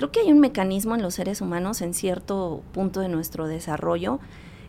[0.00, 4.18] Creo que hay un mecanismo en los seres humanos en cierto punto de nuestro desarrollo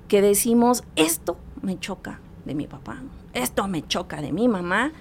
[0.09, 3.01] que decimos, esto me choca de mi papá,
[3.31, 4.91] esto me choca de mi mamá,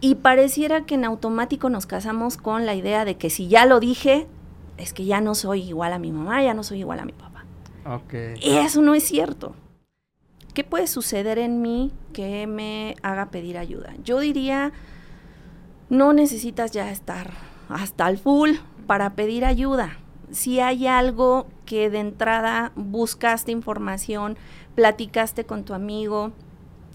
[0.00, 3.80] y pareciera que en automático nos casamos con la idea de que si ya lo
[3.80, 4.28] dije,
[4.76, 7.10] es que ya no soy igual a mi mamá, ya no soy igual a mi
[7.10, 7.44] papá.
[7.84, 8.36] Okay.
[8.40, 9.56] Y eso no es cierto.
[10.54, 13.92] ¿Qué puede suceder en mí que me haga pedir ayuda?
[14.04, 14.70] Yo diría,
[15.88, 17.32] no necesitas ya estar
[17.68, 18.52] hasta el full
[18.86, 19.98] para pedir ayuda.
[20.30, 24.36] Si hay algo que de entrada buscaste información,
[24.74, 26.32] platicaste con tu amigo,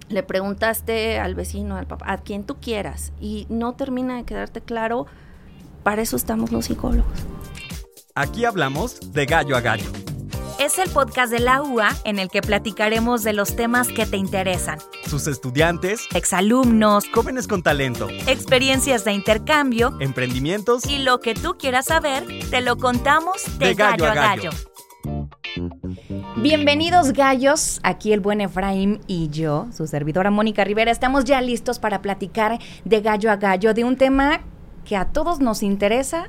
[0.09, 4.61] le preguntaste al vecino, al papá, a quien tú quieras, y no termina de quedarte
[4.61, 5.05] claro,
[5.83, 7.11] para eso estamos los psicólogos.
[8.15, 10.08] Aquí hablamos de gallo a gallo
[10.59, 14.17] es el podcast de la UA en el que platicaremos de los temas que te
[14.17, 14.77] interesan.
[15.07, 21.85] Sus estudiantes, exalumnos, jóvenes con talento, experiencias de intercambio, emprendimientos y lo que tú quieras
[21.85, 24.49] saber, te lo contamos de, gallo, a gallo.
[26.35, 31.79] Bienvenidos gallos, aquí el buen Efraín y yo, su servidora Mónica Rivera, estamos ya listos
[31.79, 34.41] para platicar de gallo a gallo, de un tema
[34.83, 36.27] que a todos nos interesa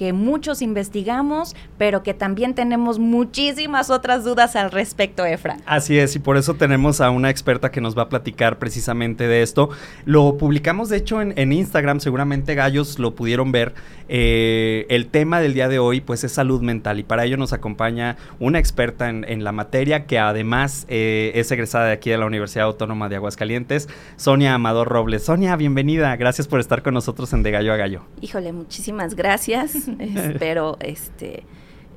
[0.00, 5.58] que muchos investigamos, pero que también tenemos muchísimas otras dudas al respecto, Efra.
[5.66, 9.28] Así es, y por eso tenemos a una experta que nos va a platicar precisamente
[9.28, 9.68] de esto.
[10.06, 13.74] Lo publicamos, de hecho, en, Instagram, seguramente gallos lo pudieron ver.
[14.08, 17.52] Eh, el tema del día de hoy, pues, es salud mental, y para ello nos
[17.52, 22.24] acompaña una experta en, la materia, que además eh, es egresada de aquí de la
[22.24, 25.24] Universidad Autónoma de Aguascalientes, Sonia Amador Robles.
[25.24, 28.00] Sonia, bienvenida, gracias por estar con nosotros en De Gallo a Gallo.
[28.22, 29.89] Híjole, muchísimas gracias.
[30.00, 31.44] Espero este,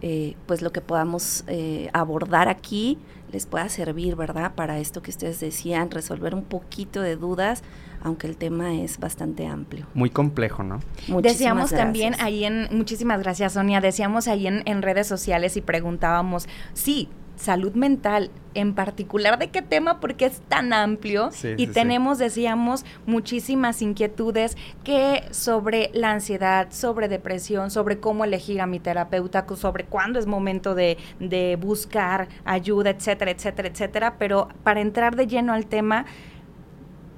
[0.01, 2.97] eh, pues lo que podamos eh, abordar aquí
[3.31, 4.53] les pueda servir, ¿verdad?
[4.53, 7.63] Para esto que ustedes decían, resolver un poquito de dudas,
[8.03, 9.87] aunque el tema es bastante amplio.
[9.93, 10.75] Muy complejo, ¿no?
[11.07, 15.61] Muchísimas decíamos también ahí en, muchísimas gracias Sonia, decíamos ahí en, en redes sociales y
[15.61, 22.19] preguntábamos, sí, salud mental, en particular de qué tema, porque es tan amplio y tenemos,
[22.19, 29.45] decíamos, muchísimas inquietudes que sobre la ansiedad, sobre depresión, sobre cómo elegir a mi terapeuta,
[29.55, 34.15] sobre cuándo es momento de, de buscar ayuda, etcétera, etcétera, etcétera.
[34.19, 36.05] Pero para entrar de lleno al tema,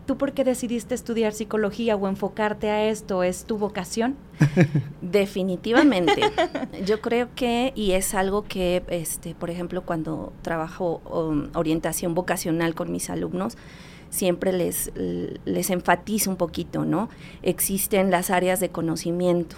[0.06, 3.24] ¿Tú por qué decidiste estudiar psicología o enfocarte a esto?
[3.24, 4.16] ¿Es tu vocación?
[5.02, 6.22] Definitivamente.
[6.86, 12.76] Yo creo que, y es algo que, este, por ejemplo, cuando trabajo um, orientación vocacional
[12.76, 13.58] con mis alumnos,
[14.12, 17.10] siempre les, les enfatizo un poquito, ¿no?
[17.42, 19.58] Existen las áreas de conocimiento.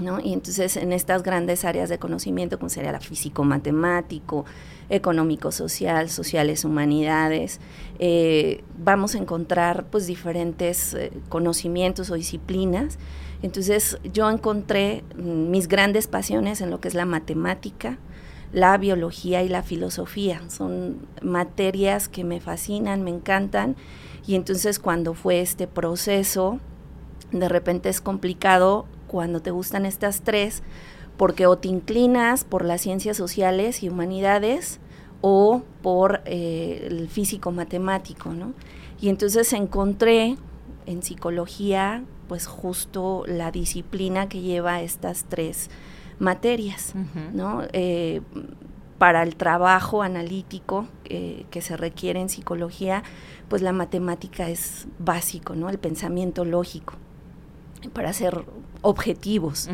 [0.00, 0.20] ¿No?
[0.20, 4.44] Y entonces en estas grandes áreas de conocimiento, como sería la físico-matemático,
[4.88, 7.60] económico-social, sociales, humanidades,
[7.98, 12.98] eh, vamos a encontrar pues diferentes eh, conocimientos o disciplinas.
[13.42, 17.98] Entonces yo encontré mm, mis grandes pasiones en lo que es la matemática,
[18.52, 20.42] la biología y la filosofía.
[20.48, 23.74] Son materias que me fascinan, me encantan.
[24.26, 26.60] Y entonces cuando fue este proceso,
[27.32, 30.64] de repente es complicado cuando te gustan estas tres,
[31.16, 34.80] porque o te inclinas por las ciencias sociales y humanidades
[35.20, 38.54] o por eh, el físico matemático, ¿no?
[39.00, 40.36] Y entonces encontré
[40.86, 45.70] en psicología, pues justo la disciplina que lleva estas tres
[46.18, 46.94] materias,
[47.32, 47.62] ¿no?
[47.72, 48.20] Eh,
[48.98, 53.04] para el trabajo analítico eh, que se requiere en psicología,
[53.48, 55.68] pues la matemática es básico, ¿no?
[55.68, 56.94] El pensamiento lógico
[57.92, 58.44] para ser
[58.84, 59.68] objetivos.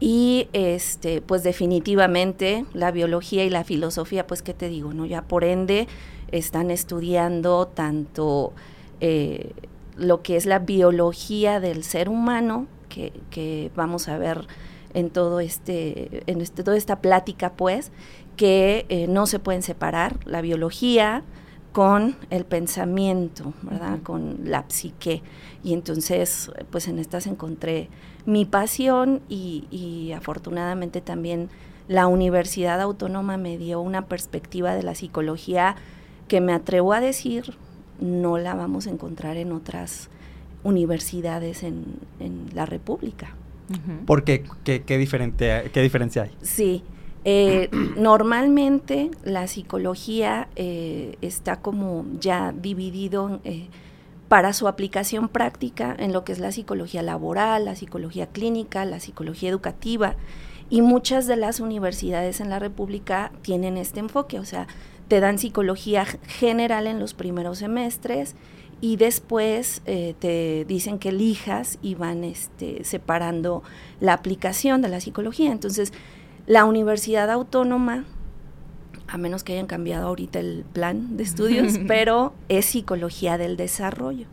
[0.00, 5.06] Y este, pues definitivamente la biología y la filosofía, pues qué te digo, ¿no?
[5.06, 5.88] Ya por ende
[6.30, 8.52] están estudiando tanto
[9.00, 9.52] eh,
[9.96, 14.46] lo que es la biología del ser humano, que, que vamos a ver
[14.94, 17.90] en todo este, en este, toda esta plática, pues,
[18.36, 21.24] que eh, no se pueden separar, la biología,
[21.74, 23.98] con el pensamiento, ¿verdad?
[24.04, 25.24] Con la psique.
[25.64, 27.88] Y entonces, pues en estas encontré
[28.26, 31.48] mi pasión y, afortunadamente también
[31.88, 35.76] la Universidad Autónoma me dio una perspectiva de la psicología
[36.28, 37.54] que me atrevo a decir
[38.00, 40.08] no la vamos a encontrar en otras
[40.62, 41.84] universidades en,
[42.54, 43.34] la República.
[44.06, 44.44] ¿Por qué?
[44.64, 46.30] ¿Qué, diferente, ¿Qué diferencia hay?
[46.42, 46.82] Sí,
[47.24, 53.68] eh, normalmente la psicología eh, está como ya dividido eh,
[54.34, 58.98] para su aplicación práctica en lo que es la psicología laboral, la psicología clínica, la
[58.98, 60.16] psicología educativa
[60.68, 64.66] y muchas de las universidades en la República tienen este enfoque, o sea,
[65.06, 68.34] te dan psicología general en los primeros semestres
[68.80, 73.62] y después eh, te dicen que elijas y van este, separando
[74.00, 75.52] la aplicación de la psicología.
[75.52, 75.92] Entonces,
[76.48, 78.04] la Universidad Autónoma,
[79.08, 84.26] a menos que hayan cambiado ahorita el plan de estudios, pero es psicología del desarrollo.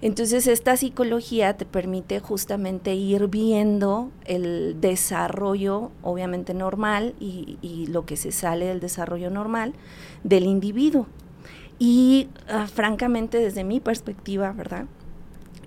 [0.00, 8.04] Entonces, esta psicología te permite justamente ir viendo el desarrollo, obviamente normal, y, y lo
[8.04, 9.74] que se sale del desarrollo normal
[10.24, 11.06] del individuo.
[11.78, 14.86] Y ah, francamente, desde mi perspectiva, ¿verdad?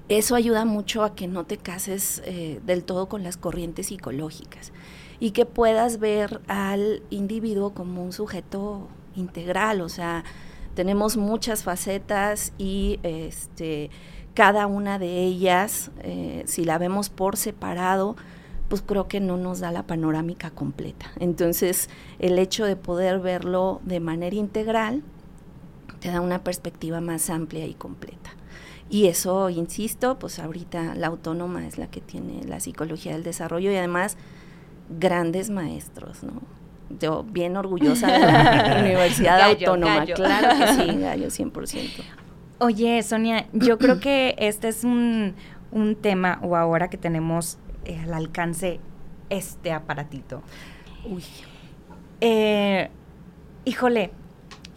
[0.07, 4.71] Eso ayuda mucho a que no te cases eh, del todo con las corrientes psicológicas
[5.19, 10.23] y que puedas ver al individuo como un sujeto integral, o sea,
[10.75, 13.89] tenemos muchas facetas y este,
[14.33, 18.15] cada una de ellas, eh, si la vemos por separado,
[18.67, 21.11] pues creo que no nos da la panorámica completa.
[21.19, 21.89] Entonces,
[22.19, 25.03] el hecho de poder verlo de manera integral
[25.99, 28.31] te da una perspectiva más amplia y completa.
[28.89, 33.71] Y eso, insisto, pues ahorita la autónoma es la que tiene la psicología del desarrollo
[33.71, 34.17] y además
[34.89, 36.41] grandes maestros, ¿no?
[36.99, 41.89] Yo bien orgullosa de la Universidad Autónoma, claro que sí, gallo, 100%.
[42.59, 45.35] Oye, Sonia, yo creo que este es un,
[45.71, 48.79] un tema, o ahora que tenemos eh, al alcance
[49.29, 50.41] este aparatito.
[51.09, 51.23] Uy.
[52.21, 52.89] Eh,
[53.65, 54.11] híjole,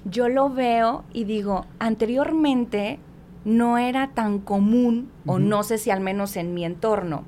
[0.04, 2.98] yo lo veo y digo, anteriormente
[3.44, 7.24] no era tan común, o no sé si al menos en mi entorno,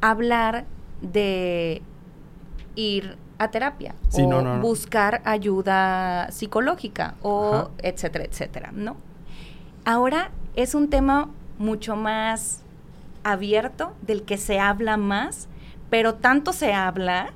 [0.00, 0.66] hablar
[1.00, 1.82] de
[2.74, 8.96] ir a terapia o buscar ayuda psicológica o etcétera, etcétera, ¿no?
[9.84, 12.62] Ahora es un tema mucho más
[13.22, 15.48] abierto, del que se habla más,
[15.90, 17.32] pero tanto se habla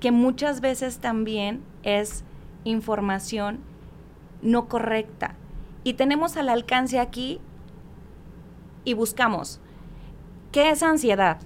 [0.00, 2.24] que muchas veces también es
[2.64, 3.60] información
[4.42, 5.34] no correcta.
[5.84, 7.40] Y tenemos al alcance aquí
[8.84, 9.60] y buscamos,
[10.52, 11.38] ¿qué es ansiedad?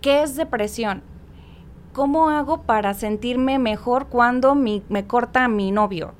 [0.00, 1.02] ¿Qué es depresión?
[1.92, 6.14] ¿Cómo hago para sentirme mejor cuando me corta mi novio?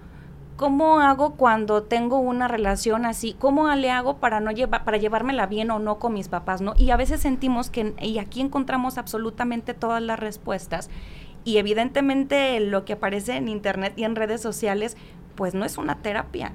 [0.56, 3.36] ¿Cómo hago cuando tengo una relación así?
[3.38, 6.74] ¿Cómo le hago para no llevar, para llevármela bien o no con mis papás, no?
[6.76, 10.90] Y a veces sentimos que y aquí encontramos absolutamente todas las respuestas
[11.44, 14.96] y evidentemente lo que aparece en internet y en redes sociales,
[15.36, 16.52] pues no es una terapia.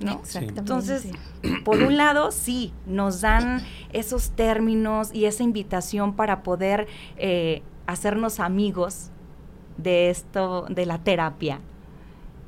[0.00, 0.20] ¿No?
[0.20, 0.60] Exactamente.
[0.60, 1.08] Entonces,
[1.64, 3.62] por un lado, sí, nos dan
[3.92, 9.10] esos términos y esa invitación para poder eh, hacernos amigos
[9.76, 11.60] de esto, de la terapia.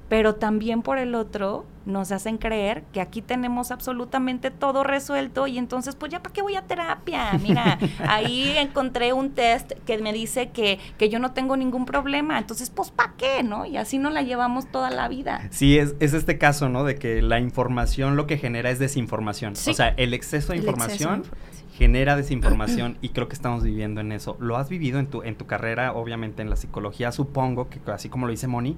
[0.09, 5.59] Pero también por el otro, nos hacen creer que aquí tenemos absolutamente todo resuelto y
[5.59, 7.33] entonces pues ya para qué voy a terapia.
[7.43, 12.39] Mira, ahí encontré un test que me dice que, que yo no tengo ningún problema,
[12.39, 13.65] entonces pues para qué, ¿no?
[13.65, 15.49] Y así nos la llevamos toda la vida.
[15.51, 16.85] Sí, es, es este caso, ¿no?
[16.85, 19.55] De que la información lo que genera es desinformación.
[19.55, 21.25] O sea, el exceso de información
[21.73, 24.37] genera desinformación y creo que estamos viviendo en eso.
[24.41, 28.09] Lo has vivido en tu, en tu carrera, obviamente en la psicología, supongo que así
[28.11, 28.77] como lo dice Moni,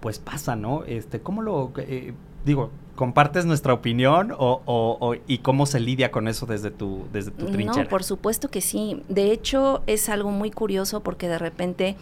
[0.00, 0.84] pues pasa, ¿no?
[0.84, 2.12] Este, ¿cómo lo, eh,
[2.44, 7.46] digo, compartes nuestra opinión o, y cómo se lidia con eso desde tu, desde tu
[7.46, 7.84] trinchera?
[7.84, 9.02] No, por supuesto que sí.
[9.08, 11.96] De hecho, es algo muy curioso porque de repente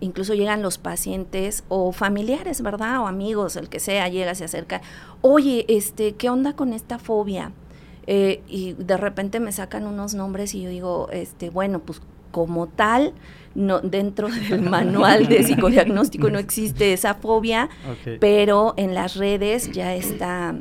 [0.00, 3.00] incluso llegan los pacientes o familiares, ¿verdad?
[3.00, 4.80] O amigos, el que sea, llega, se acerca.
[5.22, 7.52] Oye, este, ¿qué onda con esta fobia?
[8.06, 12.66] Eh, y de repente me sacan unos nombres y yo digo, este, bueno, pues como
[12.66, 13.14] tal,
[13.54, 17.68] no, dentro del manual de psicodiagnóstico no existe esa fobia,
[18.20, 20.56] pero en las redes ya está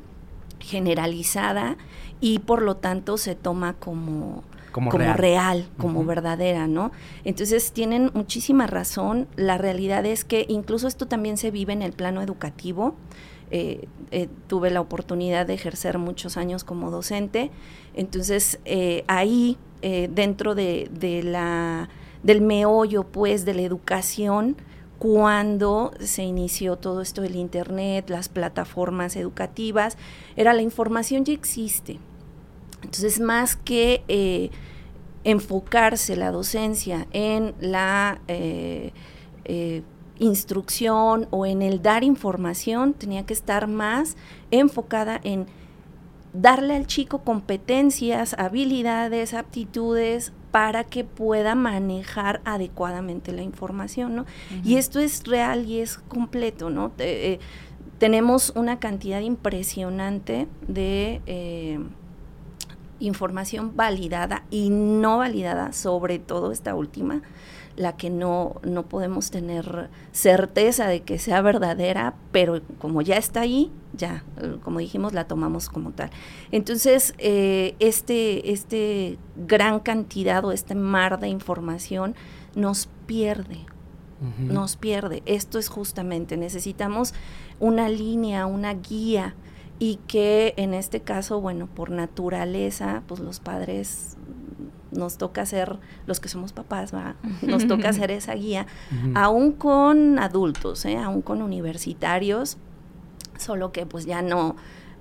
[0.60, 1.78] generalizada
[2.22, 6.92] y por lo tanto se toma como, como, real, como verdadera, ¿no?
[7.26, 9.28] Entonces tienen muchísima razón.
[9.36, 12.96] La realidad es que incluso esto también se vive en el plano educativo.
[13.52, 17.52] Eh, eh, tuve la oportunidad de ejercer muchos años como docente.
[17.94, 21.90] Entonces eh, ahí, dentro de, de la
[22.24, 24.56] del meollo, pues, de la educación
[25.04, 29.98] cuando se inició todo esto del Internet, las plataformas educativas,
[30.38, 32.00] era la información ya existe.
[32.84, 34.50] Entonces, más que eh,
[35.26, 38.94] enfocarse la docencia en la eh,
[39.44, 39.84] eh,
[40.20, 44.16] instrucción o en el dar información, tenía que estar más
[44.52, 45.48] enfocada en
[46.32, 54.26] darle al chico competencias, habilidades, aptitudes para que pueda manejar adecuadamente la información, ¿no?
[54.64, 56.92] Y esto es real y es completo, ¿no?
[57.00, 57.40] Eh,
[57.98, 61.80] tenemos una cantidad impresionante de, eh,
[63.00, 67.22] información validada y no validada, sobre todo esta última,
[67.76, 73.42] la que no, no podemos tener certeza de que sea verdadera, pero como ya está
[73.42, 74.24] ahí, ya,
[74.64, 76.10] como dijimos, la tomamos como tal.
[76.52, 82.16] Entonces, eh, este, este gran cantidad o este mar de información
[82.56, 83.66] nos pierde,
[84.40, 85.22] nos pierde.
[85.26, 87.14] Esto es justamente, necesitamos
[87.60, 89.36] una línea, una guía
[89.84, 94.16] y que en este caso, bueno, por naturaleza, pues los padres
[94.92, 97.18] nos toca ser, los que somos papás, ¿va?
[97.42, 98.66] nos toca hacer esa guía,
[99.14, 100.96] aún con adultos, ¿eh?
[100.96, 102.56] aún con universitarios,
[103.38, 104.56] solo que pues ya no,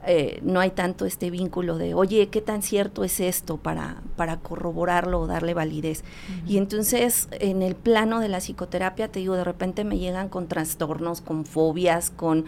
[0.04, 4.40] eh, no hay tanto este vínculo de, oye, ¿qué tan cierto es esto para, para
[4.40, 6.02] corroborarlo o darle validez?
[6.44, 10.48] Y entonces, en el plano de la psicoterapia, te digo, de repente me llegan con
[10.48, 12.46] trastornos, con fobias, con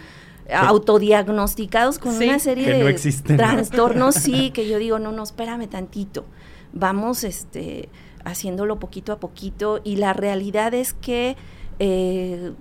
[0.53, 6.25] autodiagnosticados con una serie de trastornos, sí, que yo digo, no, no, espérame tantito.
[6.73, 7.89] Vamos este,
[8.25, 11.37] haciéndolo poquito a poquito y la realidad es que
[11.79, 12.53] eh,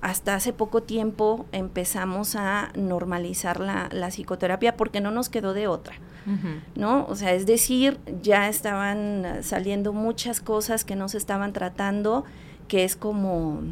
[0.00, 5.96] hasta hace poco tiempo empezamos a normalizar la, psicoterapia porque no nos quedó de otra,
[6.76, 7.06] ¿no?
[7.06, 12.24] O sea, es decir, ya estaban saliendo muchas cosas que no se estaban tratando,
[12.68, 13.62] que es como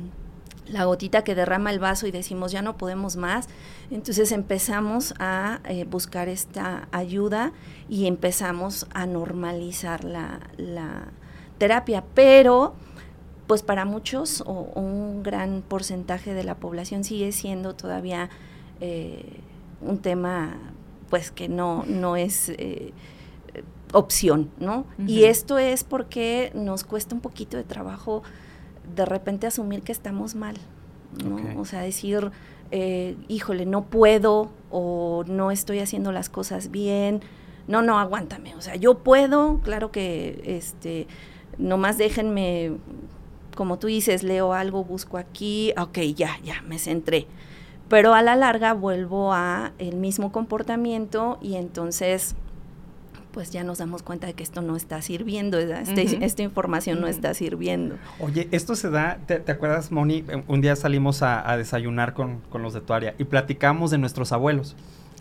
[0.68, 3.48] la gotita que derrama el vaso y decimos ya no podemos más.
[3.90, 7.52] Entonces empezamos a eh, buscar esta ayuda
[7.88, 10.40] y empezamos a normalizar la,
[11.58, 12.04] terapia.
[12.14, 12.74] Pero,
[13.46, 18.28] pues para muchos o, un gran porcentaje de la población sigue siendo todavía
[18.80, 19.40] eh,
[19.80, 20.56] un tema
[21.08, 22.48] pues que no, no es...
[22.50, 22.92] Eh,
[23.92, 24.84] opción, ¿no?
[24.98, 28.24] Y esto es porque nos cuesta un poquito de trabajo
[28.94, 30.56] de repente asumir que estamos mal,
[31.24, 31.60] ¿no?
[31.60, 32.30] O sea, decir,
[32.70, 37.20] eh, híjole, no puedo o no estoy haciendo las cosas bien.
[37.68, 38.54] No, no, aguántame.
[38.54, 41.06] O sea, yo puedo, claro que, este,
[41.58, 42.76] nomás déjenme,
[43.56, 47.26] como tú dices, leo algo, busco aquí, ok, ya, ya, me centré.
[47.88, 52.34] Pero a la larga vuelvo a el mismo comportamiento y entonces
[53.36, 57.06] pues ya nos damos cuenta de que esto no está sirviendo, este, esta información no
[57.06, 57.96] está sirviendo.
[58.18, 60.24] Oye, esto se da, ¿te, acuerdas, Moni?
[60.48, 64.74] Un día salimos a, desayunar con, los de tu área y platicamos de nuestros abuelos.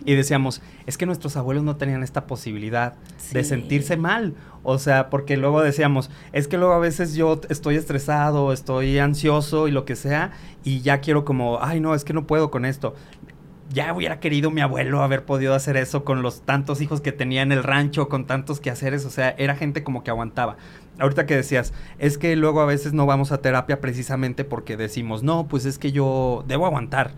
[0.05, 2.93] Y decíamos, es que nuestros abuelos no tenían esta posibilidad
[3.34, 4.34] de sentirse mal.
[4.63, 9.67] O sea, porque luego decíamos, es que luego a veces yo estoy estresado, estoy ansioso
[9.67, 10.31] y lo que sea,
[10.63, 12.95] y ya quiero como, ay, no, es que no puedo con esto
[13.69, 17.41] ya hubiera querido mi abuelo haber podido hacer eso con los tantos hijos que tenía
[17.41, 20.57] en el rancho, con tantos quehaceres, o sea, era gente como que aguantaba.
[21.00, 25.24] Ahorita que decías, es que luego a veces no vamos a terapia precisamente porque decimos,
[25.24, 27.12] no, pues es que yo debo aguantar.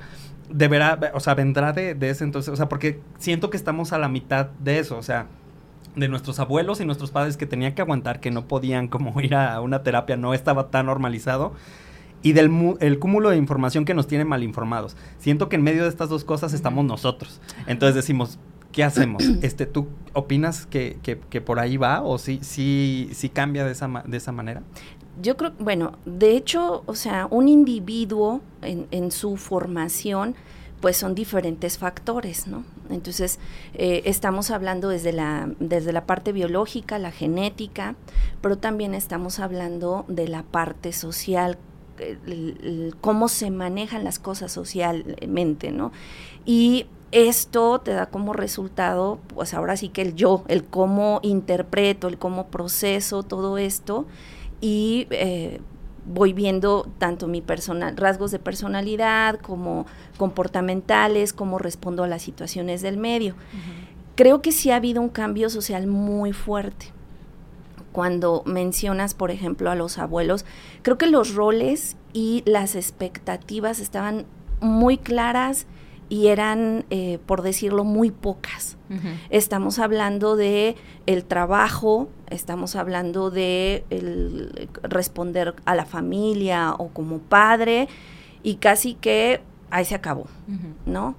[0.50, 3.98] Deberá, o sea, vendrá de, de ese entonces, o sea, porque siento que estamos a
[3.98, 5.28] la mitad de eso, o sea,
[5.96, 9.36] de nuestros abuelos y nuestros padres que tenían que aguantar, que no podían como ir
[9.36, 11.54] a una terapia, no estaba tan normalizado
[12.28, 14.98] y del el cúmulo de información que nos tiene mal informados.
[15.18, 17.40] Siento que en medio de estas dos cosas estamos nosotros.
[17.68, 18.38] Entonces decimos,
[18.74, 19.24] ¿qué hacemos?
[19.42, 23.88] Este, ¿Tú opinas que, que, por ahí va o sí, sí, sí cambia de esa,
[24.06, 24.62] de esa manera?
[25.22, 30.36] Yo creo, bueno, de hecho, o sea, un individuo en, en su formación,
[30.82, 32.66] pues son diferentes factores, ¿no?
[32.90, 33.40] Entonces,
[33.74, 37.96] eh, estamos hablando desde la, desde la parte biológica, la genética,
[38.42, 41.58] pero también estamos hablando de la parte social,
[43.02, 45.92] cómo se manejan las cosas socialmente, ¿no?
[46.46, 52.08] Y esto te da como resultado, pues ahora sí que el yo, el cómo interpreto,
[52.08, 54.06] el cómo proceso todo esto
[54.60, 55.62] y eh,
[56.06, 59.86] voy viendo tanto mi personal, rasgos de personalidad como
[60.18, 63.36] comportamentales, cómo respondo a las situaciones del medio.
[64.16, 66.97] Creo que sí ha habido un cambio social muy fuerte
[67.98, 70.46] cuando mencionas, por ejemplo, a los abuelos,
[70.84, 74.28] creo que los roles y las expectativas estaban
[74.62, 75.66] muy claras
[76.08, 78.78] y eran, eh, por decirlo, muy pocas.
[79.32, 80.76] Estamos hablando de
[81.08, 87.88] el trabajo, estamos hablando de el responder a la familia o como padre
[88.44, 90.28] y casi que ahí se acabó,
[90.86, 91.16] ¿no?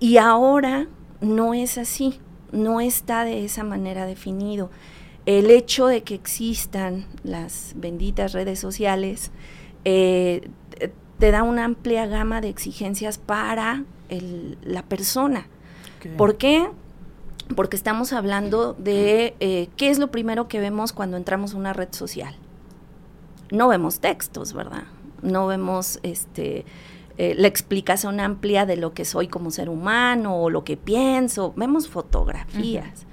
[0.00, 0.88] Y ahora
[1.20, 2.18] no es así,
[2.50, 4.70] no está de esa manera definido
[5.38, 9.30] el hecho de que existan las benditas redes sociales
[9.84, 10.48] eh,
[11.20, 13.84] te da una amplia gama de exigencias para
[14.62, 15.46] la persona.
[16.16, 16.68] ¿Por qué?
[17.54, 21.74] Porque estamos hablando de eh, qué es lo primero que vemos cuando entramos a una
[21.74, 22.34] red social.
[23.52, 24.84] No vemos textos, ¿verdad?
[25.22, 26.64] No vemos este
[27.18, 31.52] eh, la explicación amplia de lo que soy como ser humano o lo que pienso.
[31.54, 33.06] Vemos fotografías.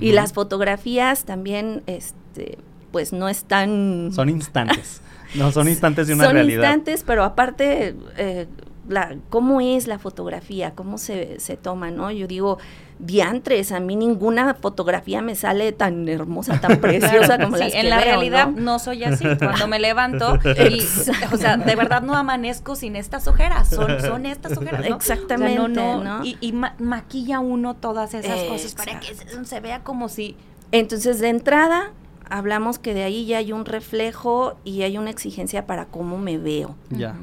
[0.00, 2.58] Y las fotografías también, este,
[2.92, 4.10] pues no están...
[4.12, 5.00] Son instantes.
[5.34, 6.62] no, son instantes de una realidad.
[6.62, 8.46] Son instantes, pero aparte, eh,
[8.88, 12.10] la, cómo es la fotografía, cómo se, se toma, ¿no?
[12.10, 12.58] Yo digo,
[12.98, 17.80] diantres, a mí ninguna fotografía me sale tan hermosa, tan preciosa como la las que
[17.80, 18.78] en la realidad ¿no?
[18.78, 19.24] soy así.
[19.38, 20.82] Cuando me levanto y,
[21.32, 26.24] o sea, de verdad no amanezco sin estas ojeras, son, son estas ojeras, Exactamente, no,
[26.24, 30.36] Y, maquilla uno todas esas cosas para que se, vea como si...
[30.72, 31.90] Entonces, de entrada,
[32.28, 36.38] hablamos que de ahí ya hay un reflejo y hay una exigencia para cómo me
[36.38, 36.74] veo.
[36.90, 37.14] Ya.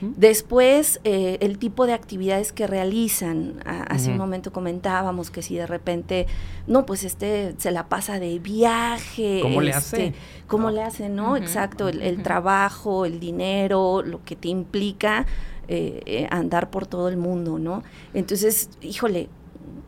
[0.00, 3.60] Después, eh, el tipo de actividades que realizan.
[3.64, 6.26] hace un momento comentábamos que si de repente,
[6.66, 9.40] no, pues este se la pasa de viaje.
[9.42, 10.14] ¿Cómo le este, hace?
[10.46, 11.36] ¿Cómo le hace, no?
[11.36, 15.26] Exacto, el, trabajo, el dinero, lo que te implica
[15.70, 17.82] eh, eh, andar por todo el mundo, ¿no?
[18.14, 19.28] Entonces, híjole,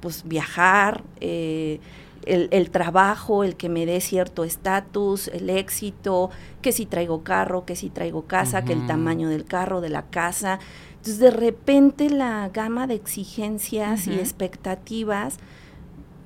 [0.01, 1.81] pues viajar, eh,
[2.27, 6.31] el, trabajo, el que me dé cierto estatus, el éxito,
[6.63, 10.03] que si traigo carro, que si traigo casa, que el tamaño del carro, de la
[10.03, 10.59] casa.
[10.91, 15.39] Entonces, de repente la gama de exigencias y expectativas,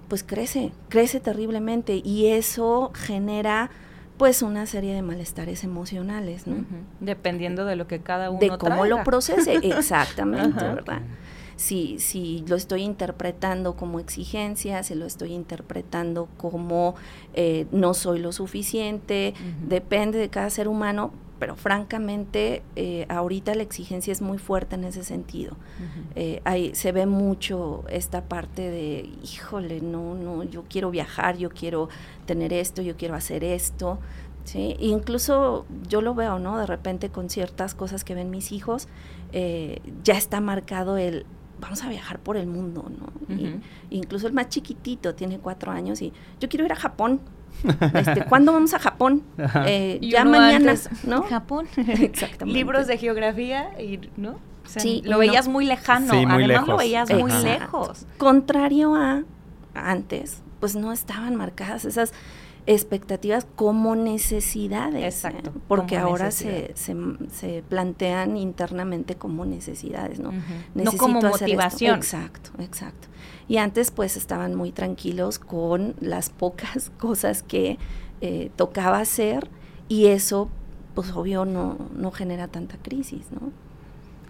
[0.09, 3.71] pues crece, crece terriblemente y eso genera
[4.17, 6.65] pues una serie de malestares emocionales, ¿no?
[7.01, 11.03] Dependiendo de lo que cada uno De cómo lo procese, exactamente, ¿verdad?
[11.57, 16.95] Si, si lo estoy interpretando como exigencia, si lo estoy interpretando como
[17.35, 19.35] eh, no soy lo suficiente,
[19.67, 24.85] depende de cada ser humano, pero francamente eh, ahorita la exigencia es muy fuerte en
[24.85, 25.57] ese sentido.
[26.15, 31.89] Eh, se ve mucho esta parte de, híjole, no, no, yo quiero viajar, yo quiero
[32.27, 33.99] tener esto, yo quiero hacer esto.
[34.45, 34.77] ¿sí?
[34.79, 36.59] Incluso yo lo veo, ¿no?
[36.59, 38.89] De repente con ciertas cosas que ven mis hijos,
[40.05, 41.27] ya está marcado el,
[41.65, 43.13] vamos a viajar por el mundo, ¿no?
[43.91, 47.21] incluso el más chiquitito tiene cuatro años y yo quiero ir a Japón.
[47.95, 49.23] Este, ¿Cuándo vamos a Japón?
[49.67, 51.23] Eh, ya mañana, ¿no?
[51.23, 51.67] Japón.
[51.77, 52.47] Exactamente.
[52.47, 54.39] Libros de geografía y, ¿no?
[54.67, 56.69] sí, lo veías muy lejano, sí, muy además lejos.
[56.69, 58.07] lo veías muy lejos.
[58.19, 59.23] Contrario a
[59.75, 62.13] antes, pues no estaban marcadas esas
[62.67, 65.05] expectativas como necesidades.
[65.05, 65.53] Exacto.
[65.69, 70.33] Porque ahora se, se, plantean internamente como necesidades, ¿no?
[70.75, 71.97] No como motivación.
[71.97, 73.09] Exacto, exacto.
[73.49, 77.79] Y antes pues estaban muy tranquilos con las pocas cosas que
[78.21, 79.49] eh, tocaba hacer
[79.89, 80.49] y eso
[80.95, 83.53] pues obvio no, no genera tanta crisis, ¿no?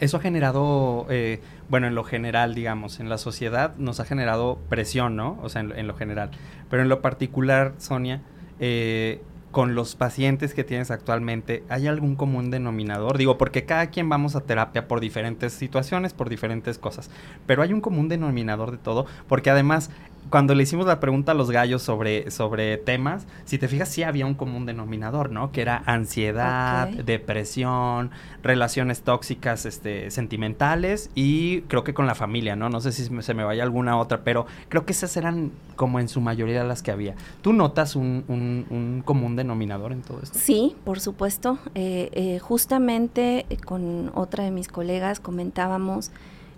[0.01, 4.59] Eso ha generado, eh, bueno, en lo general, digamos, en la sociedad nos ha generado
[4.69, 5.39] presión, ¿no?
[5.43, 6.31] O sea, en, lo general.
[6.69, 8.23] Pero en lo particular, Sonia,
[8.59, 9.23] eh,
[9.55, 13.19] con los pacientes que tienes actualmente, ¿hay algún común denominador?
[13.19, 17.09] Digo, porque cada quien vamos a terapia por diferentes situaciones, por diferentes cosas,
[17.47, 19.91] pero hay un común denominador de todo, porque además
[20.31, 24.03] cuando le hicimos la pregunta a los gallos sobre, sobre temas, si te fijas, sí
[24.03, 25.53] había un común denominador, ¿no?
[25.53, 28.11] Que era ansiedad, depresión,
[28.43, 32.69] relaciones tóxicas este, sentimentales y creo que con la familia, ¿no?
[32.69, 36.09] No sé si se me vaya alguna otra, pero creo que esas eran como en
[36.09, 37.15] su mayoría las que había.
[37.43, 40.39] ¿Tú notas un, un, común denominador en todo esto?
[40.39, 41.59] Sí, por supuesto.
[41.75, 46.11] Eh, eh, justamente eh, con otra de mis colegas comentábamos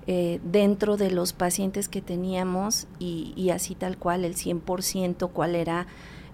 [0.09, 5.89] eh, dentro de los pacientes que teníamos y, así tal cual el 100% cuál era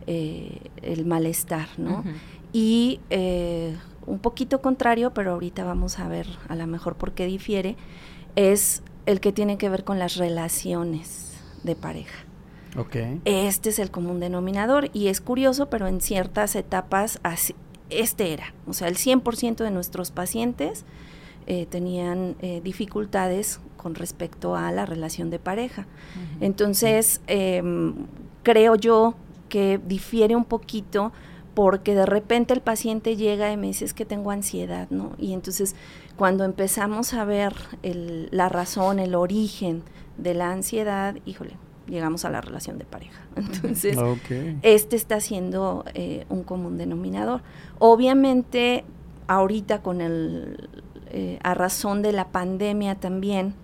[0.07, 2.05] eh, el malestar, ¿no?
[2.53, 3.75] Y eh,
[4.07, 7.77] un poquito contrario, pero ahorita vamos a ver a lo mejor por qué difiere,
[8.37, 11.33] es el que tiene que ver con las relaciones
[11.63, 12.27] de pareja.
[12.77, 13.21] Okay.
[13.25, 17.55] Este es el común denominador y es curioso, pero en ciertas etapas así,
[17.91, 18.55] este era.
[18.67, 20.85] O sea, el 100% de nuestros pacientes
[21.53, 25.87] eh, tenían eh, dificultades con respecto a la relación de pareja.
[26.41, 28.07] Entonces, em,
[28.43, 29.17] creo yo
[29.51, 31.12] que difiere un poquito
[31.53, 35.12] porque de repente el paciente llega y me dice es que tengo ansiedad, ¿no?
[35.19, 35.77] Y entonces
[36.17, 39.83] cuando empezamos a ver la razón, el origen
[40.17, 43.21] de la ansiedad, híjole, llegamos a la relación de pareja.
[43.37, 43.99] Entonces,
[44.62, 47.43] este está siendo eh, un común denominador.
[47.79, 48.85] Obviamente,
[49.27, 50.71] ahorita con el,
[51.14, 53.55] eh, a razón de la pandemia también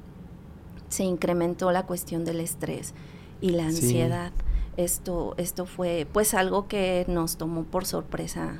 [0.90, 2.94] se incrementó la cuestión del estrés
[3.40, 4.32] y la ansiedad.
[4.76, 8.58] Esto, esto fue pues algo que nos tomó por sorpresa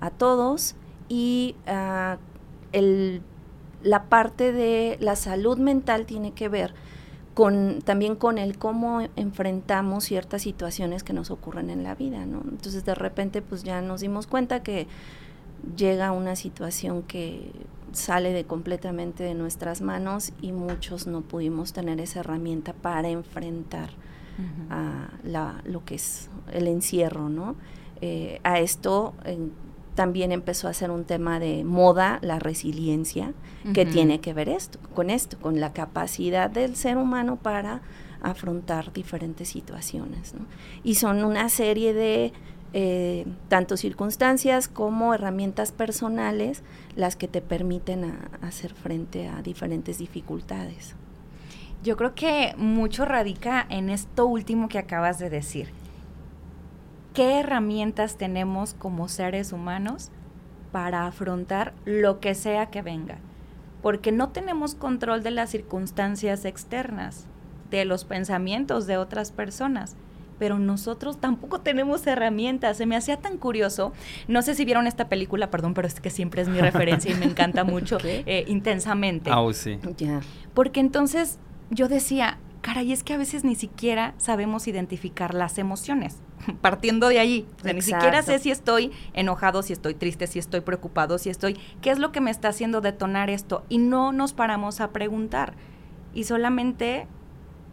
[0.00, 0.74] a todos
[1.08, 2.16] y ah,
[3.82, 6.74] la parte de la salud mental tiene que ver
[7.34, 12.42] con también con el cómo enfrentamos ciertas situaciones que nos ocurren en la vida, ¿no?
[12.48, 14.86] Entonces de repente pues ya nos dimos cuenta que
[15.76, 17.52] llega una situación que
[17.92, 23.90] sale de completamente de nuestras manos y muchos no pudimos tener esa herramienta para enfrentar
[24.70, 27.54] a lo que es el encierro, ¿no?
[28.00, 29.14] Eh, a esto
[29.94, 33.34] también empezó a ser un tema de moda, la resiliencia,
[33.74, 37.82] que tiene que ver esto, con esto, con la capacidad del ser humano para
[38.22, 40.34] afrontar diferentes situaciones.
[40.82, 42.32] Y son una serie de
[42.74, 46.62] eh, tanto circunstancias como herramientas personales
[46.96, 50.94] las que te permiten hacer frente a diferentes dificultades.
[51.82, 55.68] Yo creo que mucho radica en esto último que acabas de decir.
[57.12, 60.10] ¿Qué herramientas tenemos como seres humanos
[60.70, 63.18] para afrontar lo que sea que venga?
[63.82, 67.26] Porque no tenemos control de las circunstancias externas,
[67.70, 69.96] de los pensamientos de otras personas
[70.42, 72.76] pero nosotros tampoco tenemos herramientas.
[72.76, 73.92] Se me hacía tan curioso.
[74.26, 77.14] No sé si vieron esta película, perdón, pero es que siempre es mi referencia y
[77.14, 79.30] me encanta mucho, eh, intensamente.
[79.30, 79.78] Ah, oh, sí.
[80.52, 81.38] Porque entonces
[81.70, 86.16] yo decía, caray, es que a veces ni siquiera sabemos identificar las emociones.
[86.60, 90.40] Partiendo de allí, o sea, ni siquiera sé si estoy enojado, si estoy triste, si
[90.40, 93.64] estoy preocupado, si estoy, ¿qué es lo que me está haciendo detonar esto?
[93.68, 95.54] Y no nos paramos a preguntar.
[96.14, 97.06] Y solamente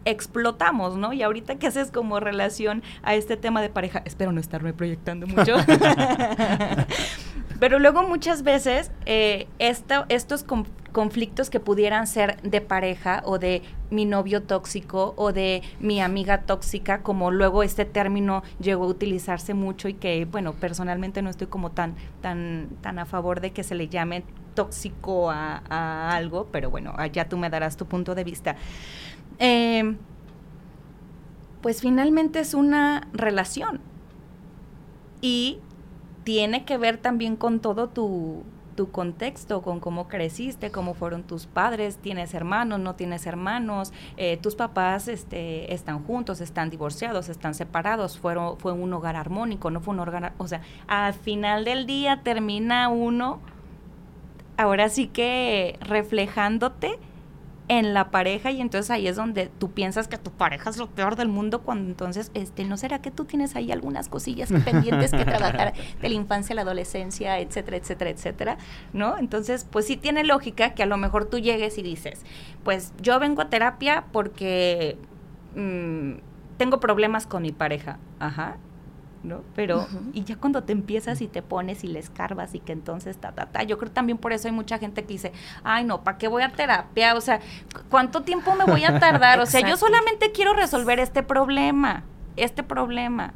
[0.04, 1.12] explotamos, ¿no?
[1.12, 5.26] Y ahorita que haces como relación a este tema de pareja, espero no estarme proyectando
[5.26, 5.56] mucho,
[7.60, 10.44] pero luego muchas veces eh, estos
[10.92, 16.42] conflictos que pudieran ser de pareja o de mi novio tóxico o de mi amiga
[16.42, 21.48] tóxica, como luego este término llegó a utilizarse mucho y que, bueno, personalmente no estoy
[21.48, 26.48] como tan, tan, tan a favor de que se le llame tóxico a, a algo,
[26.50, 28.56] pero bueno, allá tú me darás tu punto de vista.
[29.40, 29.96] Eh,
[31.62, 33.80] pues finalmente es una relación.
[35.20, 35.58] Y
[36.24, 38.44] tiene que ver también con todo tu,
[38.92, 44.54] contexto, con cómo creciste, cómo fueron tus padres, tienes hermanos, no tienes hermanos, eh, tus
[44.54, 49.92] papás este, están juntos, están divorciados, están separados, fueron, fue un hogar armónico, no fue
[49.92, 53.40] un hogar, o sea, al final del día termina uno,
[54.56, 56.98] ahora sí que reflejándote
[57.70, 60.88] en la pareja y entonces ahí es donde tú piensas que tu pareja es lo
[60.88, 65.12] peor del mundo cuando entonces, este, ¿no será que tú tienes ahí algunas cosillas pendientes
[65.12, 68.58] que trabajar de la infancia, la adolescencia, etcétera, etcétera, etcétera,
[68.92, 69.16] ¿no?
[69.18, 72.24] Entonces, pues sí tiene lógica que a lo mejor tú llegues y dices,
[72.64, 74.98] pues yo vengo a terapia porque
[75.54, 76.14] mm,
[76.56, 78.56] tengo problemas con mi pareja, ajá,
[79.22, 79.42] ¿no?
[79.54, 83.18] Pero, y ya cuando te empiezas y te pones y le escarbas y que entonces,
[83.18, 86.02] ta, ta, ta, yo creo también por eso hay mucha gente que dice, ay, no,
[86.02, 87.14] ¿para qué voy a terapia?
[87.14, 87.40] O sea,
[87.90, 89.40] ¿cuánto tiempo me voy a tardar?
[89.40, 92.04] O sea, yo solamente quiero resolver este problema,
[92.36, 93.34] este problema.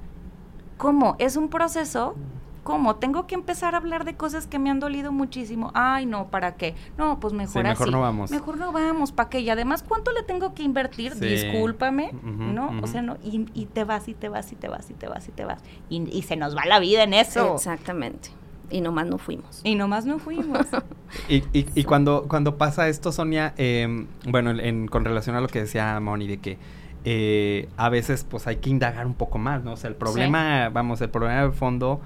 [0.77, 1.17] ¿Cómo?
[1.19, 2.17] Es un proceso
[2.65, 2.97] ¿Cómo?
[2.97, 5.71] Tengo que empezar a hablar de cosas que me han dolido muchísimo.
[5.75, 6.75] Ay, no, ¿para qué?
[6.97, 8.31] No, pues mejor sí, mejor no vamos.
[8.31, 9.41] Mejor no vamos, ¿para qué?
[9.41, 11.15] Y además, ¿cuánto le tengo que invertir?
[11.15, 12.73] Discúlpame, ¿no?
[12.83, 15.29] O sea, no, y, te vas y te vas y te vas y te vas
[15.29, 15.63] y te vas.
[15.91, 17.55] Y, se nos va la vida en eso.
[17.55, 18.31] Exactamente.
[18.71, 19.61] Y nomás no fuimos.
[19.63, 20.67] Y nomás no fuimos.
[21.29, 25.61] y, y, cuando, cuando pasa esto, Sonia, em, bueno, en, con relación a lo que
[25.61, 26.59] decía Moni, de que
[27.05, 29.75] eh, a veces pues hay que indagar un poco más, ¿no?
[29.75, 32.01] O sea, el problema, vamos, el problema de fondo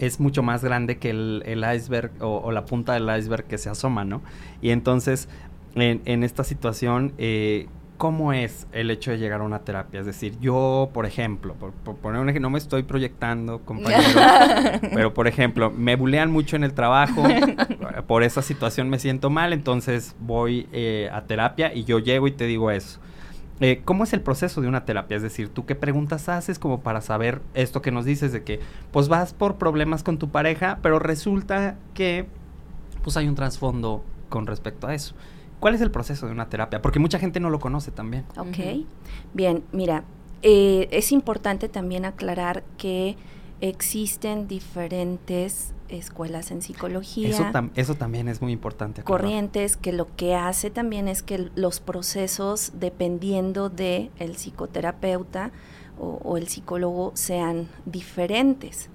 [0.00, 4.04] es mucho más grande que el, iceberg o, la punta del iceberg que se asoma,
[4.04, 4.22] ¿no?
[4.62, 5.28] Y entonces,
[5.74, 10.00] en, esta situación, eh, ¿cómo es el hecho de llegar a una terapia?
[10.00, 14.20] Es decir, yo, por ejemplo, por, poner un ejemplo, no me estoy proyectando, compañero,
[14.94, 17.22] pero por ejemplo, me bulean mucho en el trabajo,
[18.06, 22.32] por esa situación me siento mal, entonces voy eh, a terapia y yo llego y
[22.32, 23.00] te digo eso.
[23.60, 25.16] Eh, ¿Cómo es el proceso de una terapia?
[25.16, 28.60] Es decir, ¿tú qué preguntas haces como para saber esto que nos dices de que
[28.90, 32.26] pues vas por problemas con tu pareja, pero resulta que
[33.02, 35.14] pues hay un trasfondo con respecto a eso?
[35.60, 36.80] ¿Cuál es el proceso de una terapia?
[36.80, 38.24] Porque mucha gente no lo conoce también.
[38.38, 38.86] Ok,
[39.34, 40.04] bien, mira,
[40.42, 43.16] eh, es importante también aclarar que
[43.60, 47.28] existen diferentes escuelas en psicología.
[47.74, 49.02] Eso, también es muy importante.
[49.02, 55.52] Corrientes, que lo que hace también es que los procesos, dependiendo de el psicoterapeuta
[55.98, 58.88] o, el psicólogo, sean diferentes.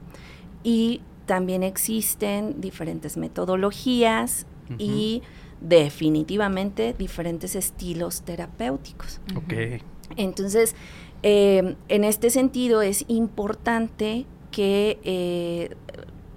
[0.63, 4.47] Y también existen diferentes metodologías
[4.79, 5.21] y
[5.61, 9.19] definitivamente diferentes estilos terapéuticos.
[9.35, 9.81] Ok.
[10.17, 10.75] Entonces,
[11.23, 15.75] eh, en este sentido es importante que eh,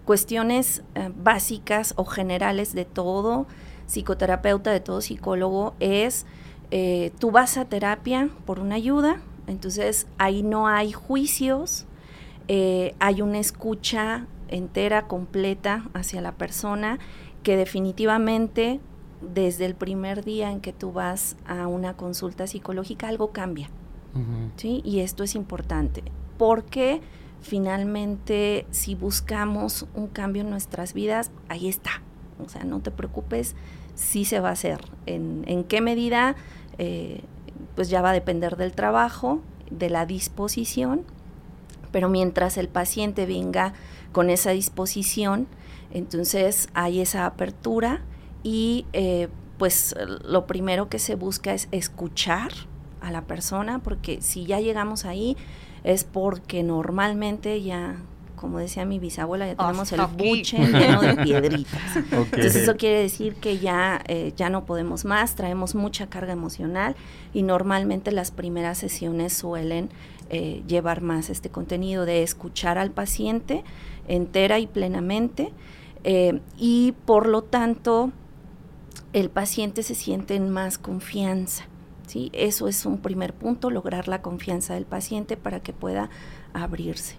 [0.09, 3.47] cuestiones eh, básicas o generales de todo
[3.87, 6.25] psicoterapeuta, de todo psicólogo, es
[6.71, 11.85] eh, tú vas a terapia por una ayuda, entonces ahí no hay juicios,
[12.49, 16.99] hay una escucha entera, completa hacia la persona,
[17.43, 18.81] que definitivamente
[19.21, 23.69] desde el primer día en que tú vas a una consulta psicológica algo cambia.
[24.57, 24.81] ¿sí?
[24.87, 26.03] Y esto es importante,
[26.39, 27.03] porque
[27.41, 32.03] finalmente si buscamos un cambio en nuestras vidas, ahí está.
[32.45, 33.55] O sea, no te preocupes,
[33.95, 34.81] sí se va a hacer.
[35.07, 36.37] ¿En, en qué medida?
[36.79, 37.23] Eh,
[37.75, 41.05] pues ya va a depender del trabajo, de la disposición,
[41.93, 43.73] pero mientras el paciente venga
[44.13, 45.47] con esa disposición,
[45.93, 48.03] entonces hay esa apertura
[48.43, 52.53] y eh, pues lo primero que se busca es escuchar
[53.01, 55.37] a la persona, porque si ya llegamos ahí
[55.85, 57.97] es porque normalmente ya,
[58.37, 61.97] como decía mi bisabuela, ya tenemos el buche lleno de piedritas.
[61.97, 66.97] Entonces eso quiere decir que ya, eh, ya no podemos más, traemos mucha carga emocional
[67.35, 69.91] y normalmente las primeras sesiones suelen
[70.31, 73.65] eh, llevar más este contenido de escuchar al paciente
[74.07, 75.53] entera y plenamente
[76.57, 78.13] y por lo tanto
[79.13, 81.65] el paciente se siente en más confianza.
[82.09, 82.31] ¿Sí?
[82.33, 86.11] Eso es un primer punto, lograr la confianza del paciente para que pueda
[86.53, 87.17] abrirse.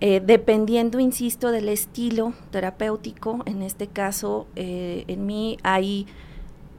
[0.00, 6.06] Eh, dependiendo, insisto, del estilo terapéutico, en este caso, eh, en mí hay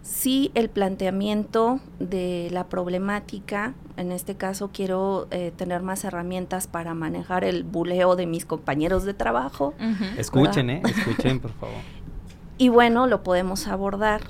[0.04, 6.94] sí el planteamiento de la problemática, en este caso quiero eh, tener más herramientas para
[6.94, 9.74] manejar el buleo de mis compañeros de trabajo.
[10.18, 10.82] Escuchen, ¿eh?
[10.86, 11.76] Escuchen, por favor.
[12.58, 14.22] Y bueno, lo podemos abordar.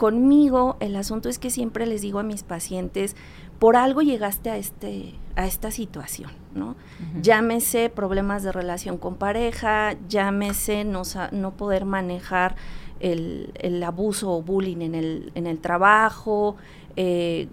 [0.00, 3.16] Conmigo el asunto es que siempre les digo a mis pacientes,
[3.58, 6.74] por algo llegaste a, este, a esta situación, ¿no?
[7.20, 12.56] Llámese problemas de relación con pareja, llámese no, no poder manejar
[13.00, 16.56] el, el, abuso o bullying en el, en el trabajo,
[16.96, 17.48] eh,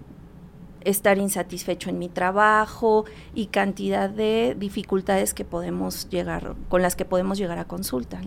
[0.80, 7.04] estar insatisfecho en mi trabajo y cantidad de dificultades que podemos llegar, con las que
[7.04, 8.22] podemos llegar a consulta.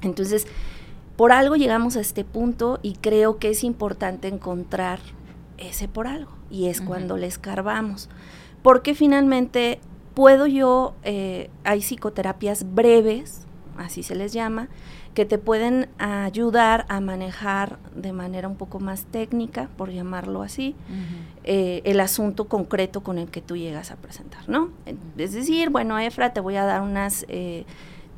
[0.00, 0.46] Entonces,
[1.16, 5.00] por algo llegamos a este punto y creo que es importante encontrar
[5.58, 8.08] ese por algo y es cuando le escarbamos.
[8.62, 9.80] Porque finalmente
[10.14, 13.46] puedo yo, eh, hay psicoterapias breves,
[13.76, 14.68] así se les llama,
[15.14, 20.74] que te pueden ayudar a manejar de manera un poco más técnica, por llamarlo así,
[21.44, 24.70] eh, el asunto concreto con el que tú llegas a presentar, ¿no?
[25.18, 27.64] Es decir, bueno, Efra, te voy a dar unas eh,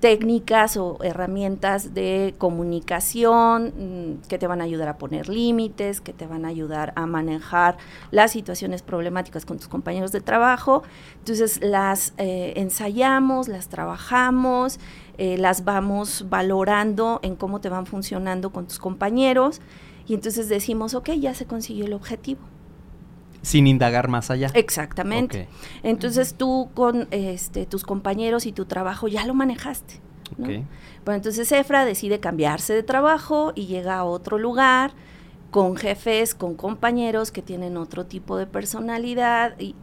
[0.05, 6.13] técnicas o herramientas de comunicación mm, que te van a ayudar a poner límites, que
[6.13, 7.79] te van a ayudar a manejar
[8.11, 10.83] las situaciones problemáticas con tus compañeros de trabajo.
[11.21, 14.79] Entonces las eh, ensayamos, las trabajamos,
[15.17, 19.63] eh, las vamos valorando en cómo te van funcionando con tus compañeros
[20.07, 22.43] y entonces decimos, ok, ya se consiguió el objetivo
[23.45, 24.51] sin indagar más allá.
[24.55, 25.49] Exactamente.
[25.83, 30.01] Entonces tú con este, tus compañeros y tu trabajo ya lo manejaste.
[30.37, 30.67] Bueno,
[31.07, 34.93] entonces Efra decide cambiarse de trabajo y llega a otro lugar
[35.51, 39.77] con jefes, con compañeros que tienen otro tipo de personalidad y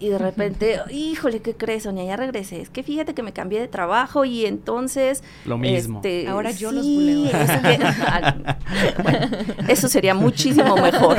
[0.00, 2.04] y de repente, híjole, ¿qué crees, Sonia?
[2.04, 2.62] Ya regresé.
[2.62, 5.22] Es que fíjate que me cambié de trabajo y entonces...
[5.44, 5.98] Lo mismo.
[5.98, 7.30] Este, Ahora yo los buleo.
[9.68, 11.18] Eso, sería muchísimo mejor.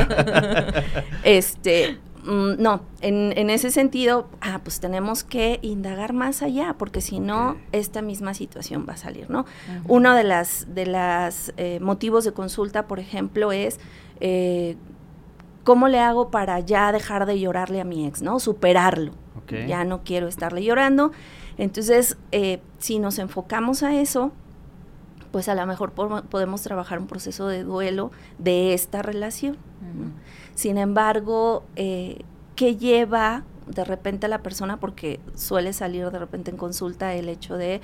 [1.23, 7.01] Este, mm, no, en, en, ese sentido, ah, pues tenemos que indagar más allá, porque
[7.01, 9.45] si no, esta misma situación va a salir, ¿no?
[9.87, 13.79] Uno de las, de las eh, motivos de consulta, por ejemplo, es...
[14.19, 14.75] Eh,
[15.63, 18.39] ¿cómo le hago para ya dejar de llorarle a mi ex, ¿no?
[18.39, 19.13] Superarlo.
[19.67, 21.11] Ya no quiero estarle llorando.
[21.57, 24.31] Entonces, eh, si nos enfocamos a eso,
[25.31, 29.57] pues a lo mejor podemos trabajar un proceso de duelo de esta relación.
[30.55, 32.21] Sin embargo, eh,
[32.55, 34.77] ¿qué lleva de repente a la persona?
[34.77, 37.81] Porque suele salir de repente en consulta el hecho de,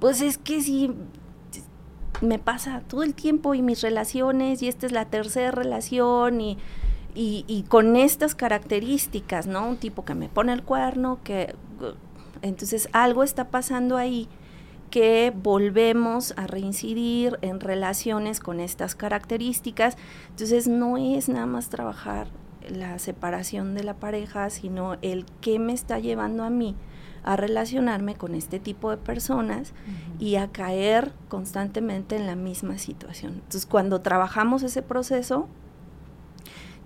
[0.00, 0.94] pues es que si
[2.20, 6.58] me pasa todo el tiempo y mis relaciones y esta es la tercera relación y
[7.14, 9.68] y, con estas características, ¿no?
[9.68, 11.54] Un tipo que me pone el cuerno, que
[12.42, 14.28] entonces algo está pasando ahí
[14.90, 19.96] que volvemos a reincidir en relaciones con estas características.
[20.30, 22.28] Entonces no es nada más trabajar
[22.68, 26.74] la separación de la pareja, sino el qué me está llevando a mí
[27.24, 29.72] a relacionarme con este tipo de personas
[30.18, 33.34] y a caer constantemente en la misma situación.
[33.34, 35.48] Entonces cuando trabajamos ese proceso,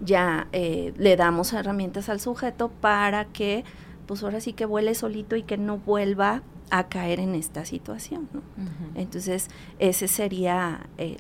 [0.05, 3.65] ya eh, le damos herramientas al sujeto para que
[4.07, 8.29] pues ahora sí que vuele solito y que no vuelva a caer en esta situación.
[8.95, 11.19] Entonces, ese sería, el,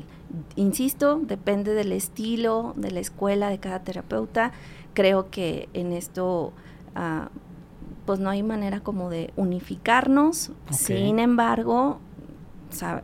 [0.57, 4.53] insisto, depende del estilo, de la escuela, de cada terapeuta.
[4.95, 6.55] Creo que en esto,
[6.95, 7.29] ah,
[8.07, 10.53] pues no hay manera como de unificarnos.
[10.71, 11.99] Sin embargo,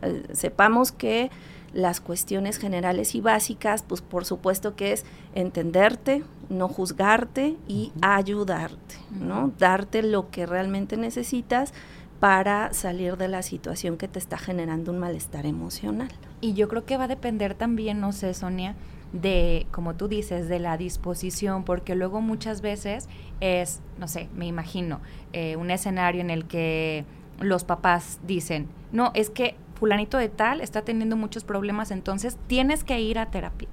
[0.01, 1.29] eh, sepamos que
[1.73, 5.05] las cuestiones generales y básicas, pues por supuesto que es
[5.35, 9.51] entenderte, no juzgarte y ayudarte, ¿no?
[9.57, 11.73] Darte lo que realmente necesitas
[12.19, 16.09] para salir de la situación que te está generando un malestar emocional.
[16.41, 18.75] Y yo creo que va a depender también, no sé, Sonia,
[19.13, 23.07] de, como tú dices, de la disposición, porque luego muchas veces
[23.39, 24.99] es, no sé, me imagino,
[25.33, 27.05] eh, un escenario en el que
[27.39, 32.83] los papás dicen, no, es que fulanito de tal está teniendo muchos problemas, entonces tienes
[32.83, 33.67] que ir a terapia.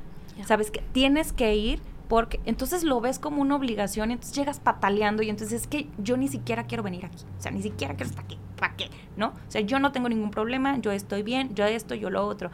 [0.44, 4.60] ¿Sabes que Tienes que ir porque entonces lo ves como una obligación, y entonces llegas
[4.60, 7.94] pataleando y entonces es que yo ni siquiera quiero venir aquí, o sea, ni siquiera
[7.94, 8.90] quiero estar aquí, ¿para qué?
[9.16, 9.28] ¿No?
[9.28, 12.50] O sea, yo no tengo ningún problema, yo estoy bien, yo esto, yo lo otro.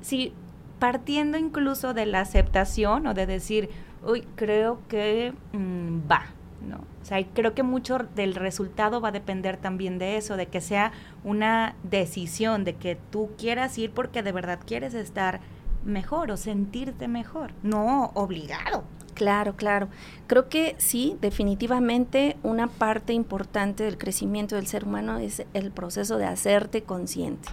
[0.00, 0.32] Si
[0.80, 3.70] partiendo incluso de la aceptación o de decir,
[4.04, 6.24] uy, creo que mm, va,
[6.68, 6.76] ¿no?
[6.76, 10.60] O sea, creo que mucho del resultado va a depender también de eso, de que
[10.60, 10.92] sea
[11.24, 15.40] una decisión, de que tú quieras ir porque de verdad quieres estar
[15.84, 18.84] mejor o sentirte mejor, no obligado.
[19.14, 19.88] Claro, claro.
[20.26, 26.16] Creo que sí, definitivamente una parte importante del crecimiento del ser humano es el proceso
[26.16, 27.48] de hacerte consciente.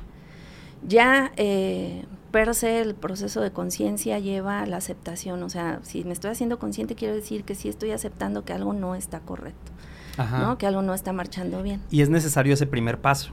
[0.87, 6.03] Ya eh, per se el proceso de conciencia lleva a la aceptación, o sea, si
[6.03, 9.71] me estoy haciendo consciente quiero decir que sí estoy aceptando que algo no está correcto,
[10.17, 10.57] ¿no?
[10.57, 11.81] que algo no está marchando bien.
[11.89, 13.31] Y es necesario ese primer paso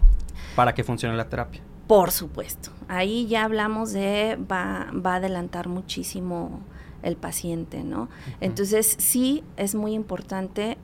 [0.55, 1.61] para que funcione la terapia.
[1.87, 2.71] Por supuesto.
[2.89, 6.61] Ahí ya hablamos de va, va a adelantar muchísimo
[7.03, 8.09] el paciente, ¿no?
[8.41, 10.79] Entonces sí es muy importante.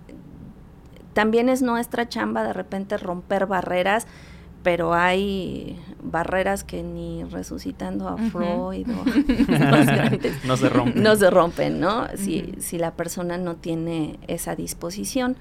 [1.13, 4.07] También es nuestra chamba de repente romper barreras,
[4.63, 9.05] pero hay barreras que ni resucitando a Freud o
[10.47, 11.03] no se rompen.
[11.03, 12.07] No se rompen, ¿no?
[12.17, 15.37] si, si la persona no tiene esa disposición.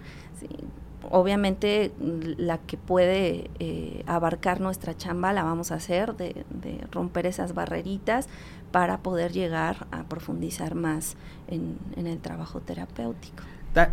[1.10, 6.46] Obviamente la que puede eh, abarcar nuestra chamba la vamos a hacer, de,
[6.92, 8.28] romper esas barreritas
[8.72, 13.44] para poder llegar a profundizar más en, el trabajo terapéutico.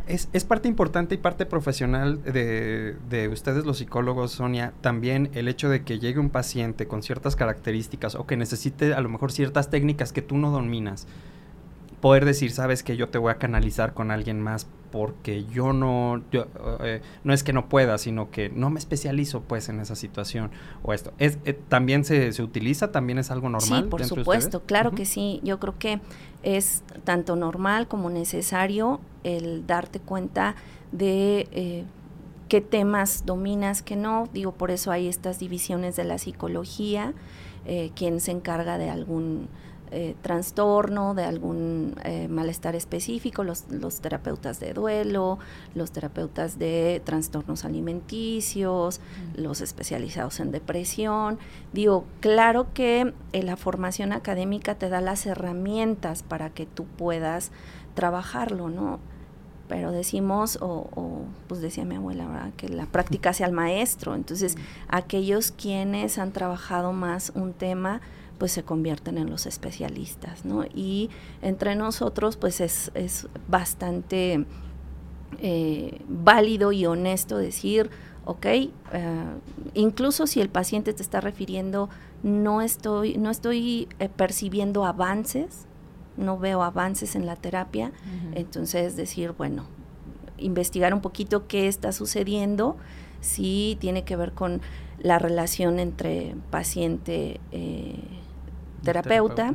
[0.09, 5.47] Es, es, parte importante y parte profesional de, de, ustedes los psicólogos, Sonia, también el
[5.47, 9.31] hecho de que llegue un paciente con ciertas características o que necesite a lo mejor
[9.31, 11.07] ciertas técnicas que tú no dominas
[12.01, 16.22] poder decir, sabes que yo te voy a canalizar con alguien más porque yo no,
[16.31, 16.46] yo,
[16.81, 20.51] eh, no es que no pueda, sino que no me especializo pues en esa situación
[20.83, 21.12] o esto.
[21.18, 22.92] Es, eh, ¿También se, se, utiliza?
[22.92, 23.85] ¿También es algo normal?
[23.85, 25.40] Sí, por supuesto, claro que sí.
[25.42, 26.01] Yo creo que
[26.42, 30.55] es tanto normal como necesario el darte cuenta
[30.92, 31.48] de...
[31.53, 31.85] Eh,
[32.48, 34.29] qué temas dominas, qué no.
[34.33, 37.14] Digo, por eso hay estas divisiones de la psicología,
[37.66, 39.48] eh, quien se encarga de algún
[39.90, 43.64] eh, trastorno, de algún eh, malestar específico, los,
[44.01, 45.38] terapeutas de duelo,
[45.74, 49.01] los terapeutas de trastornos alimenticios,
[49.37, 51.38] los especializados en depresión.
[51.72, 57.51] Digo, claro que eh, la formación académica te da las herramientas para que tú puedas
[57.94, 59.01] trabajarlo, ¿no?
[59.68, 64.14] pero decimos, o, pues decía mi abuela, que la práctica sea el maestro.
[64.14, 64.57] Entonces,
[64.88, 68.01] aquellos quienes han trabajado más un tema,
[68.38, 70.64] pues se convierten en los especialistas, ¿no?
[70.64, 71.11] Y
[71.42, 72.90] entre nosotros, pues es,
[73.48, 74.46] bastante
[75.40, 77.90] eh, válido y honesto decir,
[78.24, 78.70] ok, eh,
[79.74, 81.88] incluso si el paciente te está refiriendo,
[82.22, 85.66] no estoy, no estoy eh, percibiendo avances,
[86.16, 87.92] no veo avances en la terapia,
[88.35, 89.66] entonces decir, bueno,
[90.37, 92.77] investigar un poquito qué está sucediendo,
[93.20, 94.61] si tiene que ver con
[94.98, 97.40] la relación entre paciente
[98.83, 99.55] terapeuta,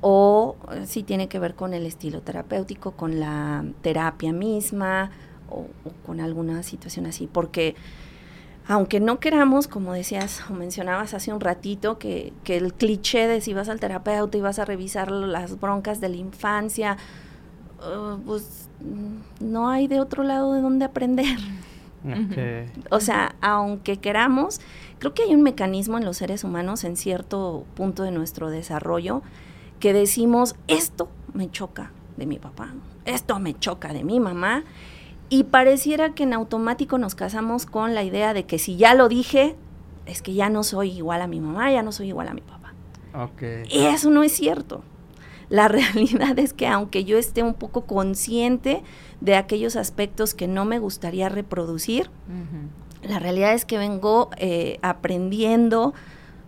[0.00, 5.10] o eh, si tiene que ver con el estilo terapéutico, con la terapia misma
[5.48, 5.66] o,
[6.06, 7.74] con alguna situación así, porque
[8.66, 13.40] aunque no queramos, como decías o mencionabas hace un ratito, que, que el cliché de
[13.40, 16.96] si vas al terapeuta y vas a revisar las broncas de la infancia,
[17.80, 18.68] uh, pues
[19.40, 21.38] no hay de otro lado de donde aprender.
[22.90, 24.60] O sea, aunque queramos,
[24.98, 29.22] creo que hay un mecanismo en los seres humanos en cierto punto de nuestro desarrollo
[29.80, 34.64] que decimos, esto me choca de mi papá, esto me choca de mi mamá,
[35.28, 39.08] y pareciera que en automático nos casamos con la idea de que si ya lo
[39.08, 39.56] dije,
[40.06, 42.40] es que ya no soy igual a mi mamá, ya no soy igual a mi
[42.40, 42.72] papá.
[43.70, 44.82] Y eso no es cierto.
[45.48, 48.82] La realidad es que aunque yo esté un poco consciente
[49.20, 52.10] de aquellos aspectos que no me gustaría reproducir,
[53.08, 55.94] la realidad es que vengo eh, aprendiendo,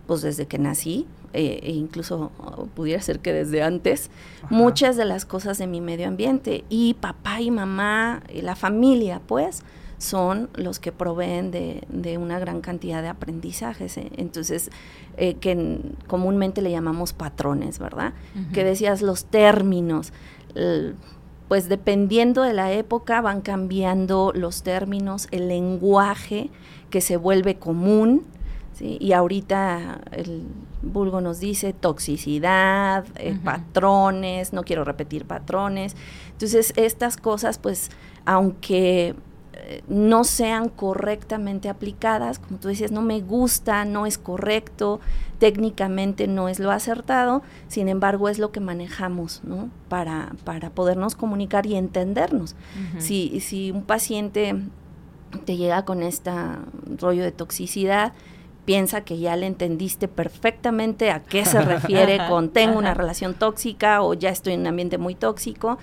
[0.07, 2.31] pues desde que nací, eh, e incluso
[2.75, 4.09] pudiera ser que desde antes,
[4.49, 6.63] muchas de las cosas de mi medio ambiente.
[6.69, 9.63] Y papá y mamá, y la familia, pues,
[9.97, 13.97] son los que proveen de, de una gran cantidad de aprendizajes.
[13.97, 14.11] ¿eh?
[14.17, 14.69] Entonces,
[15.17, 18.13] eh, que comúnmente le llamamos patrones, ¿verdad?
[18.53, 20.13] Que decías los términos.
[21.47, 26.49] Pues dependiendo de la época van cambiando los términos, el lenguaje
[26.89, 28.25] que se vuelve común,
[28.79, 30.43] y ahorita el
[30.83, 35.95] vulgo nos dice toxicidad, eh, patrones, no quiero repetir patrones.
[36.33, 37.89] Entonces, estas cosas, pues,
[38.25, 39.15] aunque
[39.59, 44.99] eh, no sean correctamente aplicadas, como tú decías, no me gusta, no es correcto,
[45.39, 49.69] técnicamente no es lo acertado, sin embargo es lo que manejamos, ¿no?
[49.89, 52.55] Para, para podernos comunicar y entendernos.
[52.99, 54.55] si, si un paciente
[55.45, 56.31] te llega con este
[56.99, 58.13] rollo de toxicidad,
[58.65, 64.03] piensa que ya le entendiste perfectamente a qué se refiere con tengo una relación tóxica
[64.03, 65.79] o ya estoy en un ambiente muy tóxico,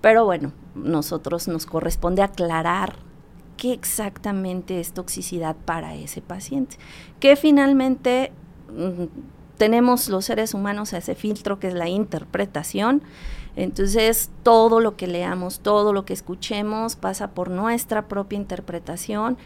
[0.00, 3.07] pero bueno, nosotros nos corresponde aclarar
[3.58, 6.78] qué exactamente es toxicidad para ese paciente,
[7.20, 8.32] que finalmente
[8.70, 9.04] mm,
[9.58, 13.02] tenemos los seres humanos ese filtro que es la interpretación,
[13.58, 19.36] entonces, todo lo que leamos, todo lo que escuchemos pasa por nuestra propia interpretación.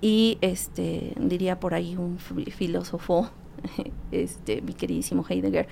[0.00, 3.30] Y este diría por ahí un filósofo
[4.10, 5.68] este mi queridísimo Heidegger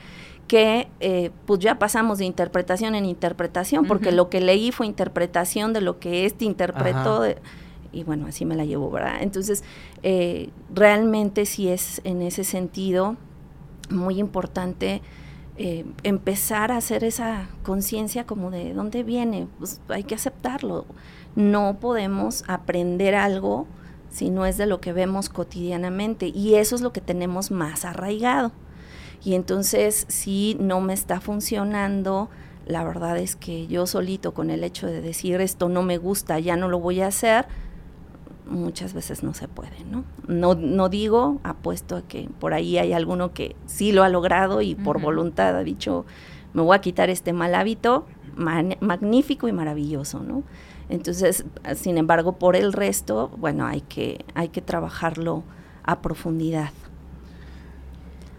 [0.46, 5.72] que eh, pues ya pasamos de interpretación en interpretación porque lo que leí fue interpretación
[5.72, 7.22] de lo que este interpretó
[7.92, 9.64] y bueno así me la llevo verdad entonces
[10.02, 13.16] eh, realmente sí es en ese sentido
[13.90, 15.02] muy importante
[15.56, 20.86] eh, empezar a hacer esa conciencia como de dónde viene pues hay que aceptarlo
[21.34, 23.66] no podemos aprender algo
[24.10, 26.26] si no es de lo que vemos cotidianamente.
[26.28, 28.52] Y eso es lo que tenemos más arraigado.
[29.24, 32.30] Y entonces, si no me está funcionando,
[32.66, 36.38] la verdad es que yo solito con el hecho de decir esto no me gusta,
[36.38, 37.46] ya no lo voy a hacer,
[38.48, 40.04] muchas veces no se puede, ¿no?
[40.26, 44.62] No, no digo, apuesto a que por ahí hay alguno que sí lo ha logrado
[44.62, 46.06] y por voluntad ha dicho,
[46.52, 50.42] me voy a quitar este mal hábito, magnífico y maravilloso, ¿no?
[50.88, 51.44] Entonces,
[51.74, 55.42] sin embargo, por el resto, bueno, hay que, hay que trabajarlo
[55.82, 56.70] a profundidad.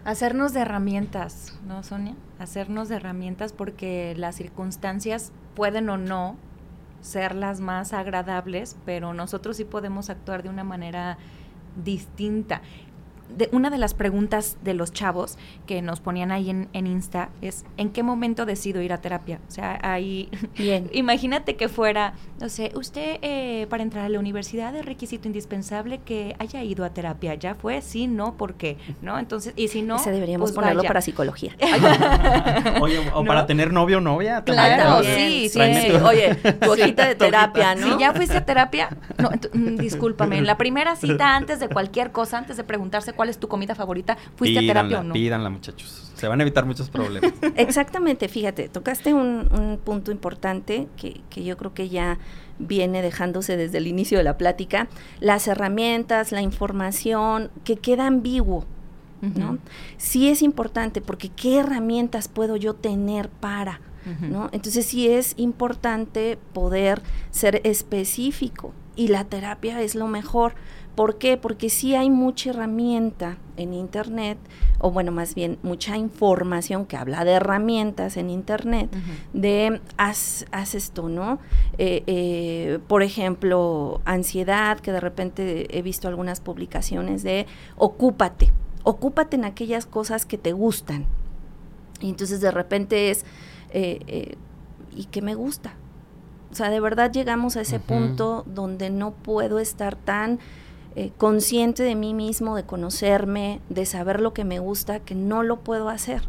[0.04, 2.14] Hacernos de herramientas, ¿no, Sonia?
[2.38, 6.36] Hacernos de herramientas porque las circunstancias pueden o no
[7.00, 11.18] ser las más agradables, pero nosotros sí podemos actuar de una manera
[11.82, 12.62] distinta
[13.52, 17.64] una de las preguntas de los chavos que nos ponían ahí en, en, Insta es
[17.76, 19.40] ¿en qué momento decido ir a terapia?
[19.48, 20.90] O sea, ahí Bien.
[20.92, 26.00] imagínate que fuera, no sé, usted eh, para entrar a la universidad es requisito indispensable
[26.04, 27.34] que haya ido a terapia.
[27.34, 27.82] ¿Ya fue?
[27.82, 28.76] Sí, no, ¿por qué?
[29.02, 29.18] ¿No?
[29.18, 29.96] Entonces, y si no...
[29.96, 31.56] Ese deberíamos pues ponerlo para psicología.
[32.80, 34.42] Oye, o para tener novio o novia.
[34.44, 35.92] Claro, sí, sí, sí.
[36.04, 37.86] Oye, tu hojita de terapia, ¿no?
[37.86, 42.12] Si ya fuiste a terapia, no, mm, discúlpame, en la primera cita antes de cualquier
[42.12, 45.12] cosa, antes de preguntarse cuál es tu comida favorita, ¿fuiste a terapia o no?
[45.12, 46.10] Pídanla, muchachos.
[46.14, 47.34] Se van a evitar muchos problemas.
[47.54, 52.18] Exactamente, fíjate, tocaste un, punto importante que, yo creo que ya
[52.58, 54.88] viene dejándose desde el inicio de la plática,
[55.20, 58.64] las herramientas, la información, que queda ambiguo,
[59.20, 59.58] ¿no?
[59.98, 63.82] Sí es importante porque qué herramientas puedo yo tener para,
[64.22, 64.48] ¿no?
[64.52, 67.02] Entonces sí es importante poder
[67.32, 70.54] ser específico y la terapia es lo mejor
[70.94, 71.36] ¿Por qué?
[71.36, 74.38] Porque sí hay mucha herramienta en Internet,
[74.78, 78.90] o bueno, más bien mucha información que habla de herramientas en Internet,
[79.32, 81.38] de haz, esto, ¿no?
[81.78, 89.36] Eh, eh, por ejemplo, ansiedad, que de repente he visto algunas publicaciones de ocúpate, ocúpate
[89.36, 91.06] en aquellas cosas que te gustan.
[92.00, 93.24] Y entonces de repente es,
[93.70, 94.36] eh,
[94.94, 95.74] ¿y qué me gusta?
[96.50, 100.40] O sea, de verdad llegamos a ese punto donde no puedo estar tan
[100.96, 105.42] eh, consciente de mí mismo, de conocerme, de saber lo que me gusta, que no
[105.42, 106.22] lo puedo hacer.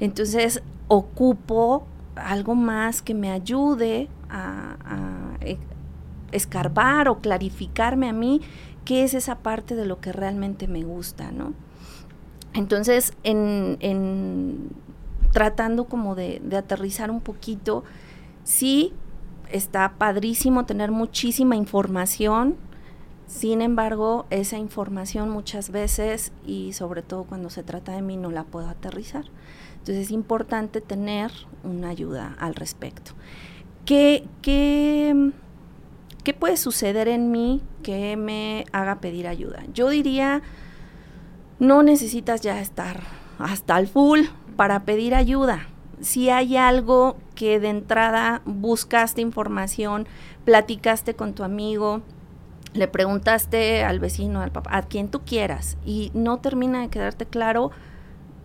[0.00, 1.86] Entonces ocupo
[2.16, 5.58] algo más que me ayude a, e,
[6.32, 8.40] escarbar o clarificarme a mí
[8.84, 11.52] qué es esa parte de lo que realmente me gusta, ¿no?
[12.54, 14.70] Entonces, en,
[15.32, 17.84] tratando como de, de aterrizar un poquito,
[18.42, 18.94] sí,
[19.50, 22.56] está padrísimo tener muchísima información,
[23.28, 28.30] sin embargo, esa información muchas veces, y sobre todo cuando se trata de mí, no
[28.30, 29.26] la puedo aterrizar.
[29.72, 31.30] Entonces es importante tener
[31.62, 33.12] una ayuda al respecto.
[33.84, 35.32] ¿Qué, qué,
[36.24, 39.62] qué puede suceder en mí que me haga pedir ayuda?
[39.74, 40.40] Yo diría,
[41.58, 43.02] no necesitas ya estar
[43.38, 44.20] hasta el full
[44.56, 45.68] para pedir ayuda.
[46.00, 50.06] Si hay algo que de entrada buscaste información,
[50.46, 52.02] platicaste con tu amigo,
[52.78, 57.26] le preguntaste al vecino, al papá, a quien tú quieras, y no termina de quedarte
[57.26, 57.70] claro,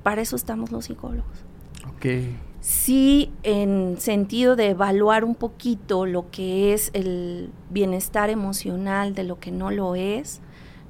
[0.04, 1.46] para eso estamos los psicólogos.
[1.96, 2.06] Ok.
[2.60, 9.40] Sí, en sentido de evaluar un poquito lo que es el bienestar emocional de lo
[9.40, 10.40] que no lo es,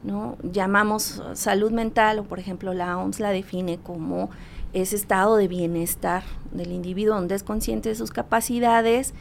[0.04, 0.38] ¿no?
[0.44, 4.30] Llamamos salud mental, o por ejemplo la OMS la define como
[4.74, 9.14] ese estado de bienestar del individuo donde es consciente de sus capacidades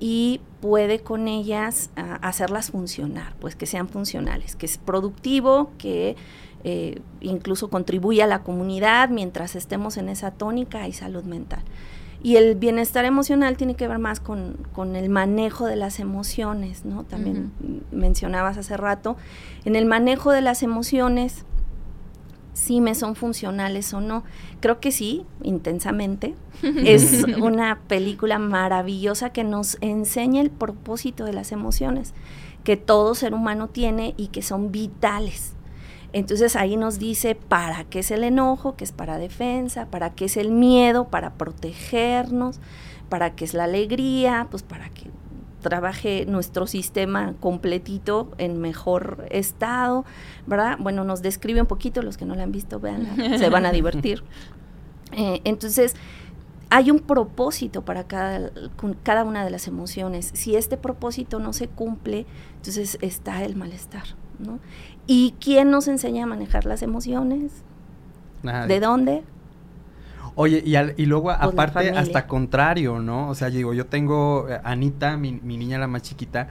[0.00, 6.16] y puede con ellas ah, hacerlas funcionar, pues que sean funcionales, que es productivo, que
[6.64, 11.62] eh, incluso contribuye a la comunidad mientras estemos en esa tónica y salud mental.
[12.22, 14.56] Y el bienestar emocional tiene que ver más con,
[14.94, 17.04] el manejo de las emociones, ¿no?
[17.04, 17.52] También
[17.92, 19.16] mencionabas hace rato,
[19.64, 21.46] en el manejo de las emociones,
[22.60, 24.22] si me son funcionales o no.
[24.60, 26.34] Creo que sí, intensamente.
[26.62, 32.12] es una película maravillosa que nos enseña el propósito de las emociones
[32.62, 35.54] que todo ser humano tiene y que son vitales.
[36.12, 40.26] Entonces ahí nos dice para qué es el enojo, que es para defensa, para qué
[40.26, 42.60] es el miedo, para protegernos,
[43.08, 45.10] para qué es la alegría, pues para que
[45.60, 50.04] trabaje nuestro sistema completito en mejor estado,
[50.46, 50.76] ¿verdad?
[50.78, 53.06] Bueno, nos describe un poquito, los que no la han visto, vean,
[53.38, 54.24] se van a divertir.
[55.12, 55.94] Eh, entonces,
[56.70, 58.50] hay un propósito para cada,
[59.02, 60.30] cada una de las emociones.
[60.34, 64.04] Si este propósito no se cumple, entonces está el malestar,
[64.38, 64.60] ¿no?
[65.06, 67.64] ¿Y quién nos enseña a manejar las emociones?
[68.42, 69.24] ¿De dónde?
[70.40, 73.28] Oye, y, y luego aparte hasta contrario, ¿no?
[73.28, 76.48] O sea, digo, yo tengo eh, Anita, mi, mi niña la más chiquita,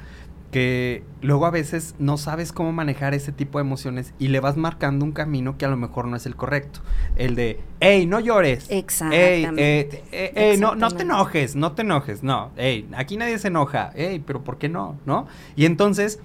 [0.51, 4.57] que luego a veces no sabes cómo manejar ese tipo de emociones y le vas
[4.57, 6.81] marcando un camino que a lo mejor no es el correcto.
[7.15, 8.67] El de, hey, no llores.
[8.69, 10.03] Exactamente.
[10.11, 12.21] Eh, eh, no, no te enojes, no te enojes.
[12.21, 13.89] No, hey, aquí nadie se enoja.
[13.95, 14.97] Hey, pero ¿por qué no?
[15.07, 15.25] ¿No?
[15.55, 16.19] Y entonces,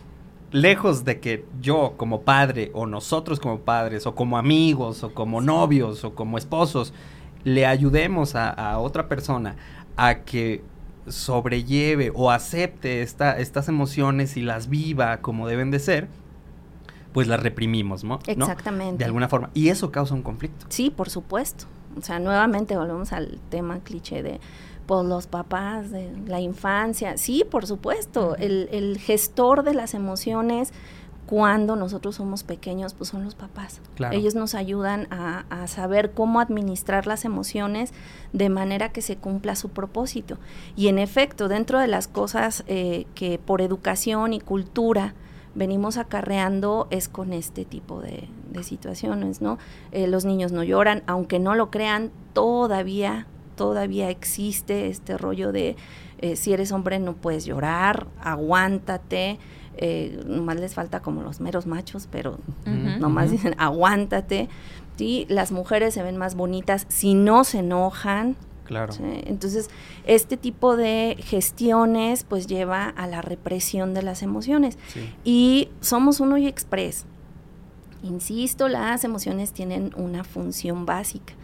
[0.52, 5.40] lejos de que yo como padre o nosotros como padres o como amigos o como
[5.40, 6.92] novios o como esposos
[7.45, 9.57] le ayudemos a, a otra persona
[9.97, 10.62] a que
[11.09, 16.09] sobrelleve o acepte esta, estas emociones y las viva como deben de ser,
[17.12, 18.18] pues las reprimimos, ¿no?
[18.26, 18.99] Exactamente.
[18.99, 19.51] De alguna forma.
[19.55, 20.66] Y eso causa un conflicto.
[20.68, 21.66] Sí, por supuesto.
[21.97, 24.40] O sea, nuevamente volvemos al tema cliché de
[24.86, 27.16] pues los papás de la infancia.
[27.16, 28.36] Sí, por supuesto.
[28.36, 30.72] el, el gestor de las emociones
[31.27, 33.81] cuando nosotros somos pequeños, pues son los papás.
[34.12, 37.93] Ellos nos ayudan a, saber cómo administrar las emociones
[38.33, 40.37] de manera que se cumpla su propósito.
[40.77, 45.14] Y en efecto, dentro de las cosas eh, que por educación y cultura
[45.55, 48.29] venimos acarreando es con este tipo de,
[48.62, 49.59] situaciones, ¿no?
[49.91, 55.77] Eh, los niños no lloran, aunque no lo crean, todavía, todavía existe este rollo de
[56.18, 59.39] eh, si eres hombre no puedes llorar, aguántate
[59.77, 62.39] eh, nomás les falta como los meros machos, pero
[62.99, 64.49] nomás dicen aguántate.
[64.97, 65.27] ¿sí?
[65.29, 68.37] Las mujeres se ven más bonitas si no se enojan.
[68.64, 68.95] Claro.
[69.27, 69.68] Entonces,
[70.07, 74.79] este tipo de gestiones pues lleva a la represión de las emociones.
[75.22, 77.05] Y somos uno y express.
[78.03, 81.35] Insisto, las emociones tienen una función básica.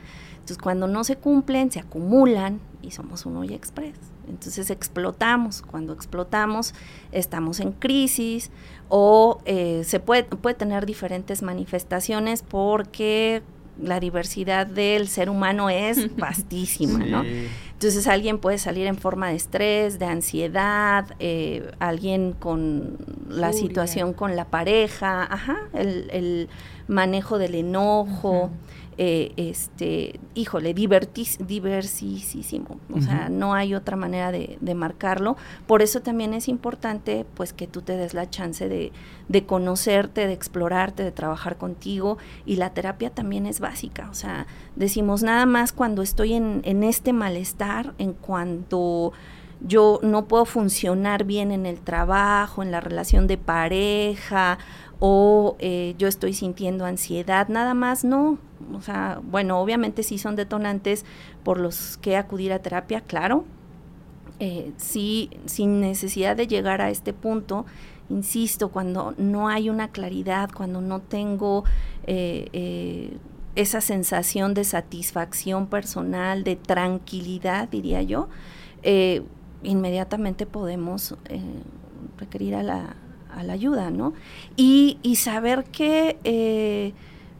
[0.40, 3.94] Entonces, cuando no se cumplen, se acumulan y somos uno y express.
[4.28, 5.62] Entonces explotamos.
[5.62, 6.74] Cuando explotamos
[7.12, 8.50] estamos en crisis
[8.88, 13.42] o eh, se puede, puede tener diferentes manifestaciones porque
[13.82, 17.24] la diversidad del ser humano es vastísima, ¿no?
[17.24, 24.12] Entonces alguien puede salir en forma de estrés, de ansiedad, eh, alguien con la situación
[24.12, 26.48] con la pareja, ajá, el,
[26.88, 28.50] manejo del enojo.
[29.02, 32.78] Eh, este, híjole, divertis, diversisísimo.
[32.92, 35.38] O sea, no hay otra manera de, marcarlo.
[35.66, 38.92] Por eso también es importante, pues, que tú te des la chance de,
[39.28, 42.18] de, conocerte, de explorarte, de trabajar contigo.
[42.44, 44.06] Y la terapia también es básica.
[44.10, 44.46] O sea,
[44.76, 49.14] decimos nada más cuando estoy en, en este malestar, en cuanto
[49.60, 54.58] yo no puedo funcionar bien en el trabajo, en la relación de pareja
[55.00, 58.38] o eh, yo estoy sintiendo ansiedad, nada más no.
[58.74, 61.04] O sea, bueno, obviamente sí son detonantes
[61.42, 63.44] por los que acudir a terapia, claro.
[64.38, 67.66] Eh, sí, sin necesidad de llegar a este punto,
[68.08, 71.64] insisto, cuando no hay una claridad, cuando no tengo
[72.06, 73.18] eh,
[73.56, 78.28] esa sensación de satisfacción personal, de tranquilidad, diría yo,
[79.62, 81.16] inmediatamente podemos
[82.18, 82.96] requerir a la,
[83.34, 84.12] a la ayuda, ¿no?
[84.56, 86.92] Y, saber que, eh,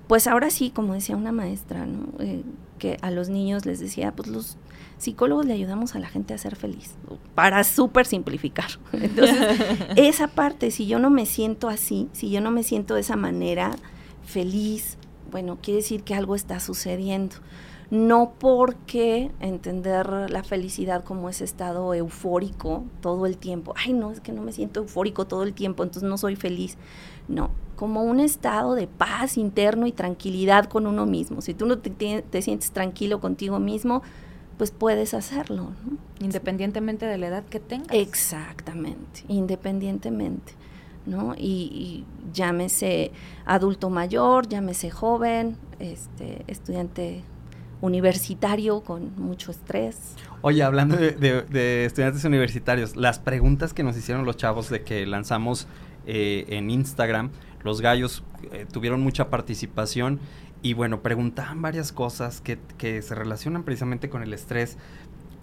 [0.07, 2.09] pues ahora sí, como decía una maestra, ¿no?
[2.19, 2.43] Eh,
[2.79, 4.57] que a los niños les decía, pues los
[4.99, 6.95] psicólogos le ayudamos a la gente a ser feliz,
[7.35, 8.71] para súper simplificar.
[8.93, 9.59] Entonces,
[9.97, 13.17] esa parte, si yo no me siento así, si yo no me siento de esa
[13.17, 13.77] manera
[14.25, 14.97] feliz,
[15.31, 17.37] bueno, quiere decir que algo está sucediendo.
[17.91, 23.75] No porque entender la felicidad como ese estado eufórico todo el tiempo.
[23.77, 26.79] Ay, no, es que no me siento eufórico todo el tiempo, entonces no soy feliz.
[27.27, 31.41] No, como un estado de paz interno y tranquilidad con uno mismo.
[31.41, 31.91] Si tú no te,
[32.23, 34.03] te sientes tranquilo contigo mismo,
[34.57, 35.71] pues puedes hacerlo.
[36.21, 37.89] Independientemente de la edad que tengas.
[37.91, 40.53] Exactamente, independientemente.
[41.07, 41.35] ¿no?
[41.37, 43.11] Y, llámese
[43.47, 47.25] adulto mayor, llámese joven, este, estudiante
[47.81, 49.97] universitario con mucho estrés.
[50.43, 55.67] Oye, hablando de, estudiantes universitarios, las preguntas que nos hicieron los chavos de que lanzamos
[56.07, 57.31] eh, en Instagram,
[57.63, 60.21] los gallos eh, tuvieron mucha participación
[60.63, 64.77] y bueno, preguntaban varias cosas que, que se relacionan precisamente con el estrés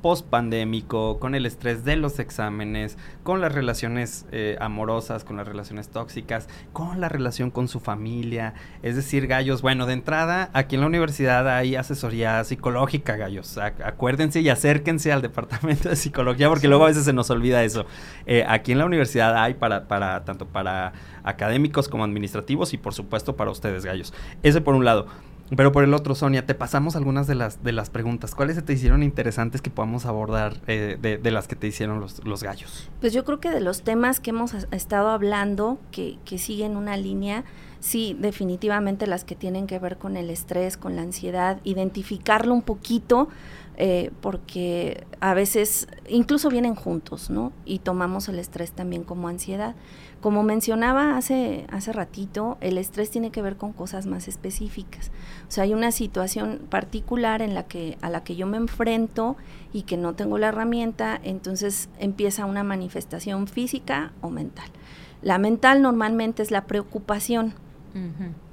[0.02, 5.89] post-pandémico, con el estrés de los exámenes, con las relaciones eh, amorosas, con las relaciones
[5.89, 8.54] tóxicas, con la relación con su familia.
[8.84, 13.58] Es decir, gallos, bueno, de entrada, aquí en la universidad hay asesoría psicológica, gallos.
[13.58, 17.86] acuérdense y acérquense al departamento de psicología, porque luego a veces se nos olvida eso.
[18.26, 20.93] Eh, aquí en la universidad hay para, para, tanto para
[21.24, 24.14] académicos como administrativos y por supuesto para ustedes, gallos.
[24.43, 25.08] Ese por un lado.
[25.56, 28.36] Pero por el otro, Sonia, te pasamos algunas de las, de las preguntas.
[28.36, 32.26] ¿Cuáles se te hicieron interesantes que podamos abordar eh, de, las que te hicieron los,
[32.26, 32.89] los, gallos?
[33.00, 36.98] Pues yo creo que de los temas que hemos estado hablando, que, que siguen una
[36.98, 37.45] línea,
[37.80, 42.62] sí, definitivamente las que tienen que ver con el estrés, con la ansiedad, identificarlo un
[42.62, 43.30] poquito,
[43.80, 47.54] eh, porque a veces incluso vienen juntos, ¿no?
[47.64, 49.76] Y tomamos el estrés también como ansiedad.
[50.22, 55.11] Como mencionaba hace, hace ratito, el estrés tiene que ver con cosas más específicas.
[55.47, 59.38] O sea, hay una situación particular en la que, a la que yo me enfrento
[59.74, 64.70] y que no tengo la herramienta, entonces empieza una manifestación física o mental.
[65.22, 67.53] La mental normalmente es la preocupación.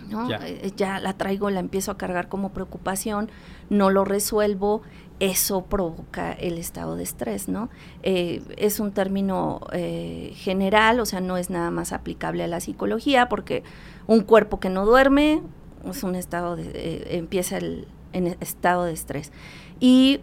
[0.09, 0.29] ¿No?
[0.31, 1.01] Eh, ya.
[1.01, 3.31] la traigo, la empiezo a cargar como preocupación,
[3.71, 4.83] no lo resuelvo,
[5.21, 7.71] eso provoca el estado de estrés, ¿no?
[8.03, 12.61] Eh, es un término eh, general, o sea, no es nada más aplicable a la
[12.61, 13.63] psicología, porque
[14.07, 15.43] un cuerpo que no duerme
[15.89, 19.33] es un estado de, empieza el, en estado de estrés.
[19.81, 20.21] Y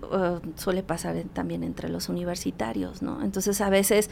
[0.56, 3.22] suele pasar también entre los universitarios, ¿no?
[3.22, 4.10] Entonces a veces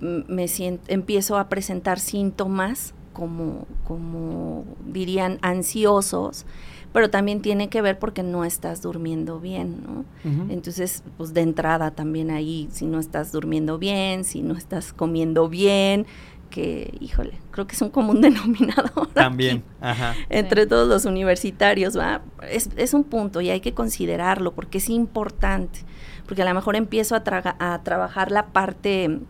[0.00, 0.46] me
[0.88, 6.44] empiezo a presentar síntomas como, como dirían, ansiosos,
[6.92, 10.04] pero también tiene que ver porque no estás durmiendo bien, ¿no?
[10.50, 15.48] Entonces, pues de entrada también ahí, si no estás durmiendo bien, si no estás comiendo
[15.48, 16.06] bien,
[16.50, 19.06] que, híjole, creo que es un común denominador.
[19.14, 20.14] También, ajá.
[20.28, 22.20] Entre todos los universitarios, ¿va?
[22.50, 25.80] Es, es, un punto y hay que considerarlo porque es importante,
[26.26, 27.22] porque a lo mejor empiezo a,
[27.58, 29.20] a trabajar la parte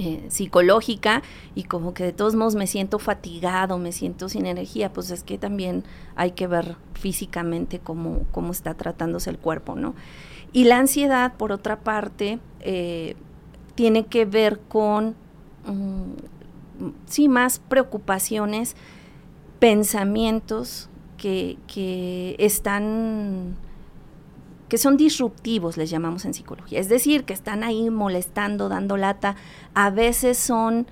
[0.00, 1.24] eh, psicológica
[1.56, 5.24] y como que de todos modos me siento fatigado, me siento sin energía, pues es
[5.24, 5.82] que también
[6.14, 9.96] hay que ver físicamente cómo, cómo está tratándose el cuerpo, ¿no?
[10.52, 13.16] Y la ansiedad, por otra parte, eh,
[13.74, 15.16] tiene que ver con,
[15.66, 18.76] mm, sí, más preocupaciones,
[19.58, 23.56] pensamientos que, que están
[24.68, 26.78] que son disruptivos, les llamamos en psicología.
[26.78, 29.34] Es decir, que están ahí molestando, dando lata.
[29.74, 30.86] A veces son,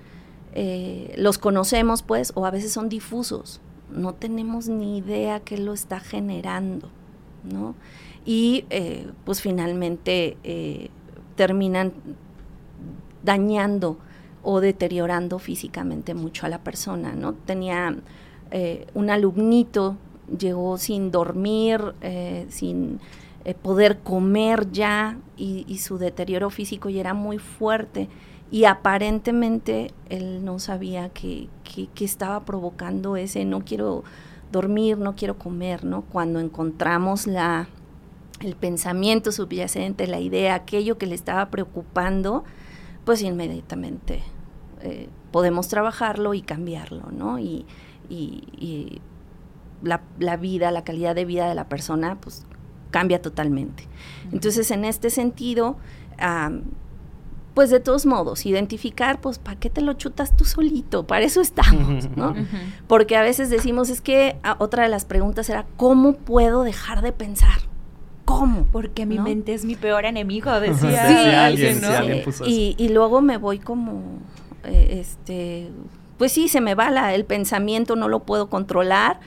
[0.55, 3.61] eh, los conocemos pues, o a veces son difusos.
[3.91, 6.89] No tenemos ni idea qué lo está generando,
[7.45, 7.75] ¿no?
[8.25, 10.89] Y eh, pues finalmente eh,
[11.37, 11.93] terminan
[13.23, 13.99] dañando
[14.43, 17.35] o deteriorando físicamente mucho a la persona, ¿no?
[17.35, 17.95] Tenía
[18.95, 19.97] un alumnito,
[20.39, 21.95] llegó sin dormir,
[22.49, 23.01] sin
[23.47, 28.09] eh, poder comer ya y, su deterioro físico ya era muy fuerte
[28.51, 31.49] y aparentemente él no sabía que,
[32.01, 34.03] estaba provocando ese no quiero
[34.51, 36.03] dormir, no quiero comer, ¿no?
[36.03, 37.69] Cuando encontramos la,
[38.41, 42.43] el pensamiento subyacente, la idea, aquello que le estaba preocupando,
[43.05, 44.25] pues inmediatamente
[44.83, 47.39] eh, podemos trabajarlo y cambiarlo, ¿no?
[47.39, 47.65] Y,
[48.09, 49.01] y,
[49.85, 52.45] la, la, vida, la calidad de vida de la persona, pues
[52.97, 53.87] cambia totalmente.
[54.33, 55.77] Entonces, en este sentido,
[57.53, 61.07] pues de todos modos, identificar, pues, ¿para qué te lo chutas tú solito?
[61.07, 62.35] Para eso estamos, ¿no?
[62.89, 67.03] Porque a veces decimos, es que ah, otra de las preguntas era, ¿cómo puedo dejar
[67.03, 67.59] de pensar?
[68.25, 68.67] ¿Cómo?
[68.73, 72.47] Porque mi mente es mi peor enemigo, decía sí, alguien, ¿no?
[72.47, 74.21] y, y, luego me voy como,
[74.65, 75.71] eh, este,
[76.17, 79.21] pues sí, se me va la, el pensamiento, no lo puedo controlar.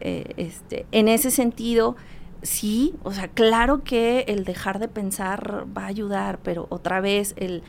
[0.00, 1.96] Eh, este, en ese sentido,
[2.42, 7.34] sí, o sea, claro que el dejar de pensar va a ayudar, pero otra vez
[7.36, 7.62] el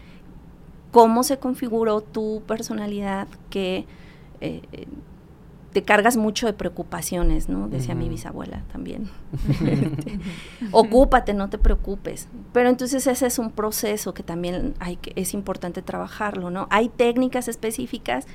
[0.92, 3.86] cómo se configuró tu personalidad que
[4.42, 4.62] eh,
[5.74, 7.68] te cargas mucho de preocupaciones, ¿no?
[7.68, 9.10] Decía mi bisabuela también.
[10.72, 12.28] Ocúpate, no te preocupes.
[12.52, 16.68] Pero entonces ese es un proceso que también hay que, es importante trabajarlo, ¿no?
[16.72, 18.26] Hay técnicas específicas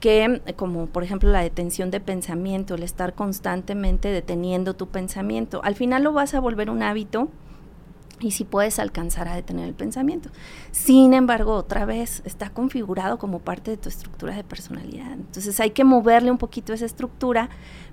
[0.00, 5.74] que, como por ejemplo la detención de pensamiento, el estar constantemente deteniendo tu pensamiento, al
[5.74, 7.28] final lo vas a volver un hábito
[8.20, 10.30] y si puedes alcanzar a detener el pensamiento.
[10.70, 15.12] Sin embargo, otra vez está configurado como parte de tu estructura de personalidad.
[15.12, 17.50] Entonces hay que moverle un poquito esa estructura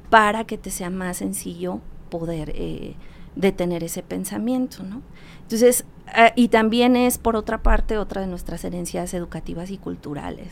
[0.09, 2.95] para que te sea más sencillo poder eh,
[3.35, 5.01] detener ese pensamiento, ¿no?
[5.41, 5.85] Entonces,
[6.15, 10.49] eh, y también es por otra parte otra de nuestras herencias educativas y culturales.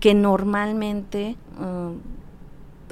[0.00, 1.96] Que normalmente uh,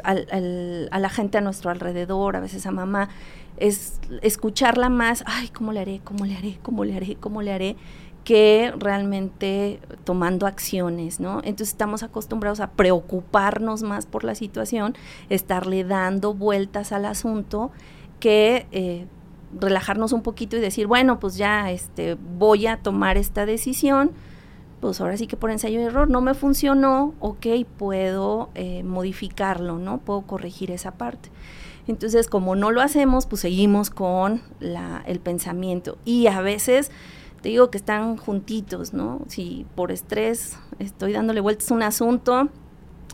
[0.03, 3.09] a la gente a nuestro alrededor, a veces a mamá,
[3.57, 6.01] es escucharla más, ay, ¿cómo le haré?
[6.03, 6.59] ¿Cómo le haré?
[6.62, 7.16] ¿Cómo le haré?
[7.16, 7.76] ¿Cómo le haré?
[8.24, 11.41] que realmente tomando acciones, ¿no?
[11.45, 14.97] Entonces estamos acostumbrados a preocuparnos más por la situación,
[15.28, 17.70] estarle dando vueltas al asunto,
[18.20, 19.07] que eh,
[19.59, 24.12] relajarnos un poquito y decir, bueno, pues ya este, voy a tomar esta decisión,
[24.80, 27.46] pues ahora sí que por ensayo y error no me funcionó, ok,
[27.78, 29.98] puedo eh, modificarlo, ¿no?
[29.98, 31.30] Puedo corregir esa parte.
[31.86, 35.98] Entonces, como no lo hacemos, pues seguimos con la, el pensamiento.
[36.05, 36.90] Y a veces,
[37.42, 39.20] te digo que están juntitos, ¿no?
[39.28, 42.48] Si por estrés estoy dándole vueltas a un asunto,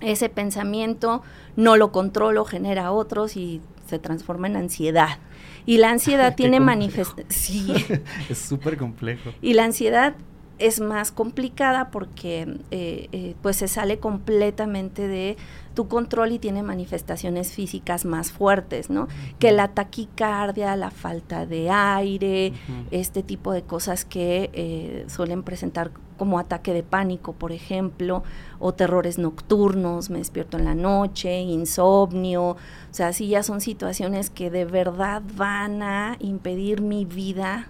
[0.00, 1.22] ese pensamiento
[1.56, 5.18] no lo controlo, genera otros y se transforma en ansiedad.
[5.66, 7.34] Y la ansiedad tiene manifestaciones.
[7.34, 7.74] Sí.
[8.28, 9.30] es súper complejo.
[9.42, 10.14] Y la ansiedad
[10.60, 15.36] es más complicada porque eh, eh, pues se sale completamente de
[15.74, 19.08] tu control y tiene manifestaciones físicas más fuertes, ¿no?
[19.38, 22.52] Que la taquicardia, la falta de aire,
[22.90, 25.90] este tipo de cosas que eh, suelen presentar
[26.20, 28.22] como ataque de pánico, por ejemplo,
[28.58, 32.58] o terrores nocturnos, me despierto en la noche, insomnio, o
[32.90, 37.68] sea, sí ya son situaciones que de verdad van a impedir mi vida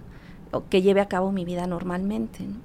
[0.51, 2.57] o que lleve a cabo mi vida normalmente, ¿no?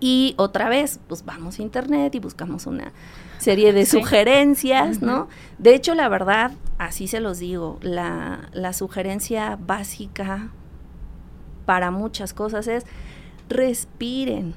[0.00, 2.90] Y otra vez, pues vamos a internet y buscamos una
[3.38, 5.28] serie de sugerencias, ¿no?
[5.58, 10.48] De hecho, la verdad, así se los digo, la, la sugerencia básica
[11.64, 12.84] para muchas cosas es
[13.48, 14.54] respiren.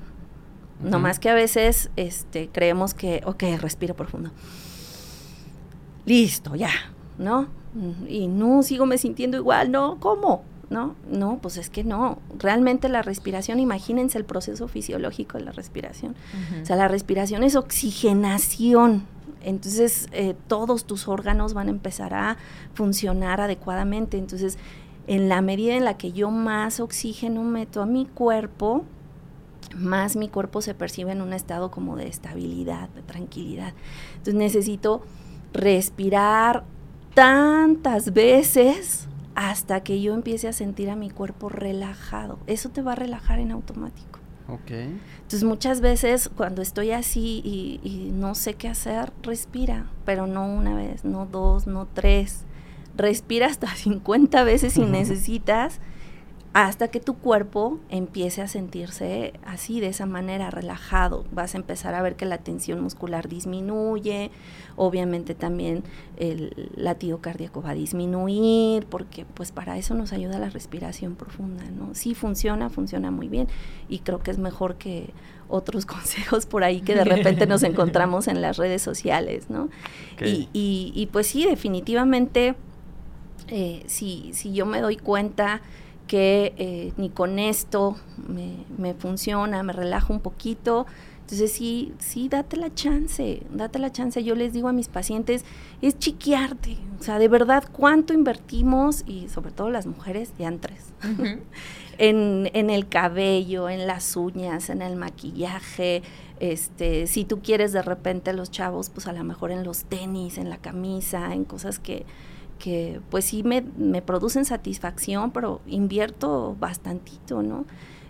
[0.82, 4.32] No más que a veces este, creemos que, ok, respiro profundo.
[6.06, 6.72] Listo, ya,
[7.18, 7.48] ¿no?
[8.08, 10.00] Y no sigo me sintiendo igual, ¿no?
[10.00, 10.44] ¿Cómo?
[10.70, 10.96] ¿no?
[11.10, 12.20] No, pues es que no.
[12.38, 16.16] Realmente la respiración, imagínense el proceso fisiológico de la respiración.
[16.62, 19.06] O sea, la respiración es oxigenación.
[19.44, 22.38] Entonces, eh, todos tus órganos van a empezar a
[22.74, 24.18] funcionar adecuadamente.
[24.18, 24.58] Entonces,
[25.08, 28.84] en la medida en la que yo más oxígeno meto a mi cuerpo,
[29.76, 33.74] más mi cuerpo se percibe en un estado como de estabilidad, de tranquilidad.
[34.14, 35.04] Entonces necesito
[35.54, 36.64] respirar
[37.14, 42.40] tantas veces hasta que yo empiece a sentir a mi cuerpo relajado.
[42.48, 44.20] Eso te va a relajar en automático.
[44.48, 44.72] Ok.
[44.72, 50.76] Entonces muchas veces cuando estoy así y, no sé qué hacer, respira, pero no una
[50.76, 52.44] vez, no dos, no tres.
[52.96, 55.80] Respira hasta 50 veces si necesitas
[56.54, 61.26] hasta que tu cuerpo empiece a sentirse así, de esa manera, relajado.
[61.32, 64.30] Vas a empezar a ver que la tensión muscular disminuye,
[64.76, 65.84] obviamente también
[66.18, 71.64] el latido cardíaco va a disminuir, porque pues para eso nos ayuda la respiración profunda,
[71.72, 71.96] ¿no?
[71.96, 73.48] Sí funciona, funciona muy bien
[73.90, 75.10] y creo que es mejor que
[75.50, 79.70] otros consejos por ahí que de repente nos encontramos en las redes sociales, ¿no?
[80.22, 82.54] Y, y, pues sí, definitivamente,
[83.48, 85.62] eh, si, si yo me doy cuenta
[86.14, 87.98] que eh, ni con esto
[88.28, 90.86] me, funciona, me relajo un poquito.
[91.22, 94.24] Entonces sí, sí, date la chance, date la chance.
[94.24, 95.44] Yo les digo a mis pacientes,
[95.82, 96.78] es chiquearte.
[97.00, 99.04] O sea, de verdad, ¿cuánto invertimos?
[99.08, 100.94] Y sobre todo las mujeres de antes.
[101.98, 106.04] en, en el cabello, en las uñas, en el maquillaje.
[106.40, 110.38] Este, si tú quieres de repente los chavos, pues a lo mejor en los tenis,
[110.38, 112.06] en la camisa, en cosas que,
[112.60, 117.66] que pues sí me, me producen satisfacción, pero invierto bastantito, ¿no?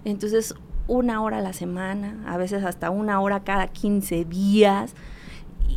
[0.06, 0.56] Entonces,
[0.88, 4.96] una hora a la semana, a veces hasta una hora cada 15 días.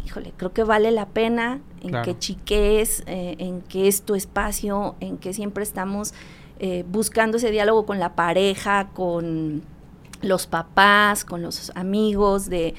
[0.04, 4.96] Híjole, creo que vale la pena en que chiques, eh, en que es tu espacio,
[5.00, 6.12] en que siempre estamos
[6.58, 9.62] eh, buscando ese diálogo con la pareja, con
[10.22, 12.74] los papás, con los amigos, de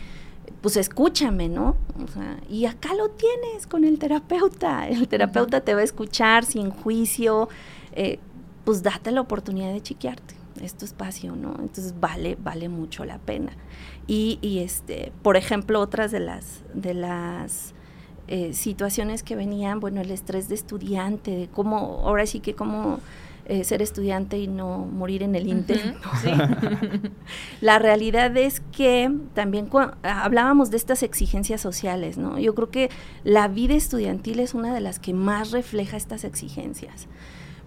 [0.62, 1.76] pues escúchame, ¿no?
[2.04, 4.88] O sea, y acá lo tienes con el terapeuta.
[4.88, 7.50] El terapeuta te va a escuchar sin juicio.
[7.94, 8.20] Eh,
[8.66, 10.36] pues date la oportunidad de chiquearte.
[10.62, 11.52] Es tu espacio, ¿no?
[11.60, 13.52] Entonces vale, vale mucho la pena.
[14.08, 17.74] Y, y este, por ejemplo, otras de las, de las
[18.28, 23.00] eh, situaciones que venían, bueno, el estrés de estudiante, de cómo, ahora sí que cómo
[23.50, 26.10] eh, ser estudiante y no morir en el intento.
[27.62, 29.70] la realidad es que también
[30.04, 32.38] hablábamos de estas exigencias sociales, ¿no?
[32.40, 32.90] Yo creo que
[33.24, 37.08] la vida estudiantil es una de las que más refleja estas exigencias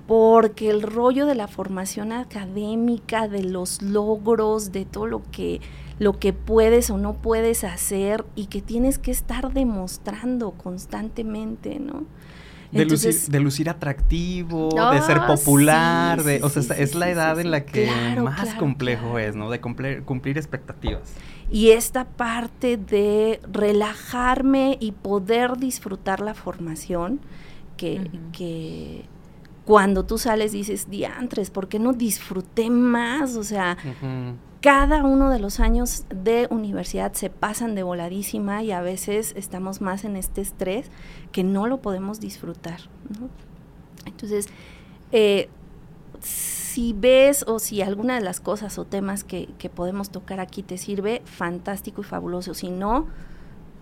[0.07, 5.61] porque el rollo de la formación académica, de los logros, de todo lo que
[6.01, 12.07] lo que puedes o no puedes hacer y que tienes que estar demostrando constantemente, ¿no?
[12.71, 17.91] De, lucir, atractivo, de ser popular, de, o sea, es la edad en la que
[18.23, 19.51] más complejo es, ¿no?
[19.51, 21.03] De cumplir, cumplir expectativas.
[21.51, 27.21] Y esta parte de relajarme y poder disfrutar la formación,
[27.77, 29.05] que, que
[29.65, 33.37] cuando tú sales dices, diantres, ¿por qué no disfruté más?
[33.37, 33.77] O sea,
[34.61, 39.81] cada uno de los años de universidad se pasan de voladísima y a veces estamos
[39.81, 40.91] más en este estrés
[41.33, 42.81] que no lo podemos disfrutar.
[44.05, 44.47] Entonces,
[45.13, 45.49] eh,
[46.21, 50.63] si ves o si alguna de las cosas o temas que, que podemos tocar aquí
[50.63, 52.53] te sirve, fantástico y fabuloso.
[52.53, 53.07] Si no,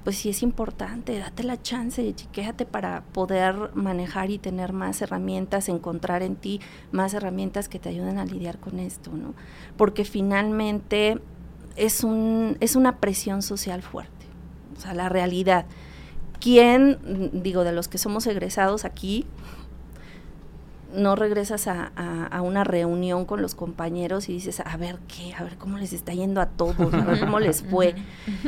[0.08, 5.68] pues sí es importante, date la chance, chiquéjate para poder manejar y tener más herramientas,
[5.68, 9.34] encontrar en ti más herramientas que te ayuden a lidiar con esto, ¿no?
[9.76, 11.20] Porque finalmente
[11.76, 14.24] es, un, es una presión social fuerte,
[14.78, 15.66] o sea, la realidad.
[16.40, 19.26] ¿Quién, digo, de los que somos egresados aquí,
[20.92, 25.56] no regresas a, una reunión con los compañeros y dices, a ver qué, a ver
[25.58, 27.94] cómo les está yendo a todos, a ver cómo les fue.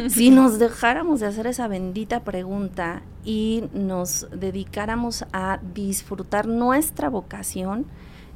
[0.09, 7.87] si nos dejáramos de hacer esa bendita pregunta y nos dedicáramos a disfrutar nuestra vocación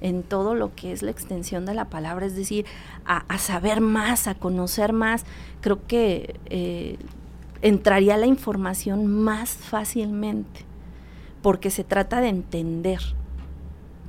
[0.00, 2.66] en todo lo que es la extensión de la palabra, es decir,
[3.06, 5.24] a, saber más, a conocer más,
[5.62, 6.98] creo que eh,
[7.62, 10.60] entraría la información más fácilmente,
[11.40, 13.00] porque se trata de entender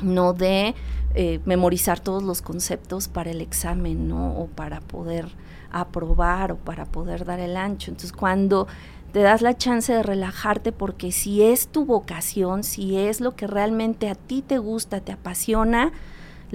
[0.02, 0.76] no de
[1.14, 4.38] eh, memorizar todos los conceptos para el examen, ¿no?
[4.38, 5.28] O para poder
[5.72, 7.92] aprobar o para poder dar el ancho.
[7.92, 8.68] Entonces, cuando
[9.12, 13.48] te das la chance de relajarte porque si es tu vocación, si es lo que
[13.48, 15.94] realmente a ti te gusta, te apasiona,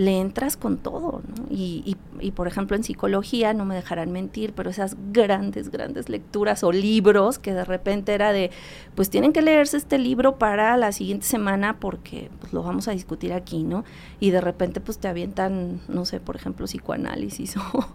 [0.00, 1.44] le entras con todo, ¿no?
[1.50, 6.64] Y, y, por ejemplo en psicología, no me dejarán mentir, pero esas grandes, grandes lecturas
[6.64, 8.50] o libros que de repente era de,
[8.94, 12.92] pues tienen que leerse este libro para la siguiente semana porque pues, lo vamos a
[12.92, 13.84] discutir aquí, ¿no?
[14.20, 17.86] Y de repente pues te avientan, no sé, por ejemplo, psicoanálisis o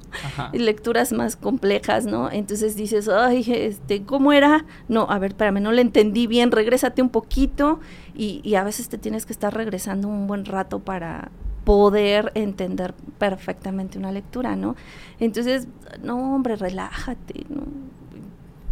[0.53, 2.31] lecturas más complejas, ¿no?
[2.31, 4.65] Entonces dices, ay, este, ¿cómo era?
[4.87, 7.79] No, a ver, espérame, no le entendí bien, regrésate un poquito
[8.13, 11.31] y, y a veces te tienes que estar regresando un buen rato para
[11.65, 14.75] poder entender perfectamente una lectura, ¿no?
[15.19, 15.67] Entonces,
[16.01, 17.63] no, hombre, relájate, ¿no?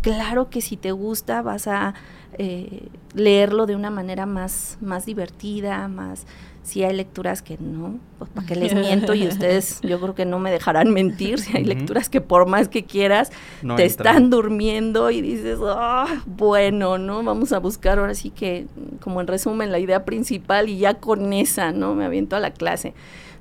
[0.02, 1.94] Claro que si te gusta vas a
[2.38, 6.26] eh, leerlo de una manera más, más divertida, más,
[6.64, 10.26] si hay lecturas que no, pues para qué les miento y ustedes yo creo que
[10.26, 13.32] no me dejarán mentir, si hay lecturas que por más que quieras
[13.76, 17.22] te están durmiendo y dices, oh, bueno, ¿no?
[17.24, 18.66] Vamos a buscar ahora sí que,
[19.02, 21.94] como en resumen, la idea principal y ya con esa, ¿no?
[21.96, 22.94] Me aviento a la clase.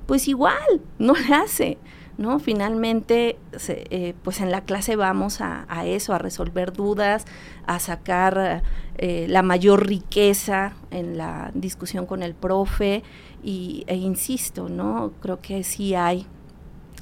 [0.05, 1.77] Pues igual, no le hace.
[2.17, 2.39] ¿No?
[2.39, 3.37] Finalmente,
[3.67, 7.25] eh, pues en la clase vamos a, eso, a resolver dudas,
[7.65, 8.63] a sacar
[8.97, 13.03] eh, la mayor riqueza en la discusión con el profe
[13.43, 15.11] y, e insisto, ¿no?
[15.21, 16.27] Creo que sí hay,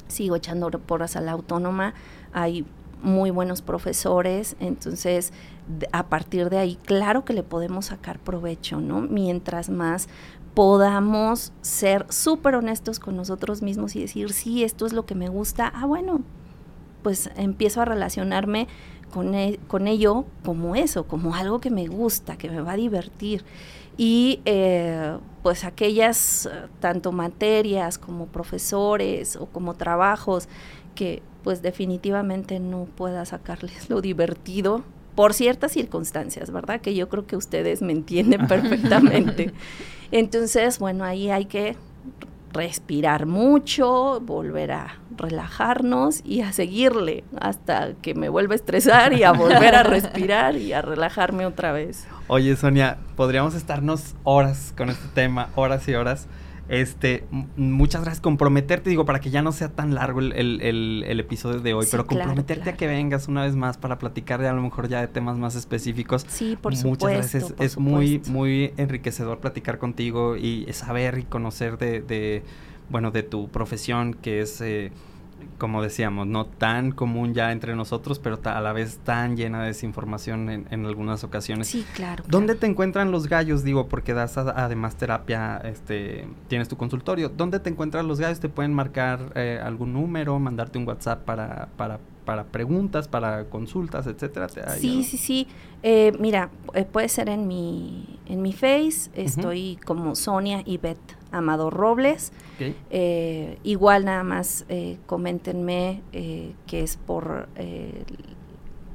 [0.08, 1.94] sigo echando porras a la autónoma,
[2.34, 2.66] hay
[3.02, 5.34] muy buenos profesores, entonces
[5.92, 9.02] a partir de ahí, claro que le podemos sacar provecho, ¿no?
[9.02, 10.08] Mientras más
[10.54, 15.30] podamos ser súper honestos con nosotros mismos y decir, sí, esto es lo que me
[15.30, 16.22] gusta, ah, bueno,
[17.04, 18.68] pues empiezo a relacionarme
[19.14, 22.78] con, e, con ello como eso, como algo que me gusta, que me va a
[22.78, 23.44] divertir.
[23.98, 26.50] Y eh, pues aquellas,
[26.80, 30.48] tanto materias como profesores o como trabajos,
[30.96, 34.84] que pues definitivamente no pueda sacarles lo divertido
[35.16, 36.82] por ciertas circunstancias, ¿verdad?
[36.82, 39.54] Que yo creo que ustedes me entienden perfectamente.
[40.12, 41.76] Entonces, bueno, ahí hay que
[42.54, 49.24] respirar mucho, volver a relajarnos y a seguirle hasta que me vuelva a estresar y
[49.24, 52.08] a volver a respirar y a relajarme otra vez.
[52.28, 56.28] Oye, Sonia, podríamos estarnos horas con este tema, horas y horas.
[56.72, 57.26] Este,
[57.58, 58.22] muchas gracias.
[58.22, 62.70] Comprometerte, digo, para que ya no sea tan largo el, episodio de hoy, pero comprometerte
[62.70, 65.38] a que vengas una vez más para platicar de a lo mejor ya de temas
[65.38, 66.26] más específicos.
[66.30, 67.08] Sí, por supuesto.
[67.08, 67.54] Muchas gracias.
[67.60, 72.44] Es, muy, muy enriquecedor platicar contigo y saber y conocer de, de
[72.90, 74.62] bueno, de tu profesión, que es...
[74.62, 74.92] Eh,
[75.58, 79.68] como decíamos, no tan común ya entre nosotros, pero a la vez tan llena de
[79.68, 81.68] desinformación en, algunas ocasiones.
[81.68, 82.24] Sí, claro.
[82.28, 83.64] ¿Dónde te encuentran los gallos?
[83.64, 87.30] Digo, porque das además terapia, este, tienes tu consultorio.
[87.30, 88.40] ¿Dónde te encuentran los gallos?
[88.40, 94.08] ¿Te pueden marcar eh, algún número, mandarte un WhatsApp para, para, para preguntas, para consultas,
[94.08, 94.48] etcétera?
[94.78, 95.48] Sí, sí, sí.
[95.84, 101.18] Eh, mira, eh, puede ser en mi, en mi Face, estoy como Sonia y Beth
[101.32, 102.32] Amador Robles.
[102.90, 107.50] Eh, igual nada más eh, coméntenme eh, que es por,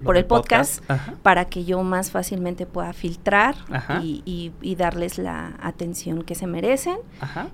[0.04, 0.84] por el podcast,
[1.22, 3.56] para que yo más fácilmente pueda filtrar
[4.02, 6.98] y, darles la atención que se merecen.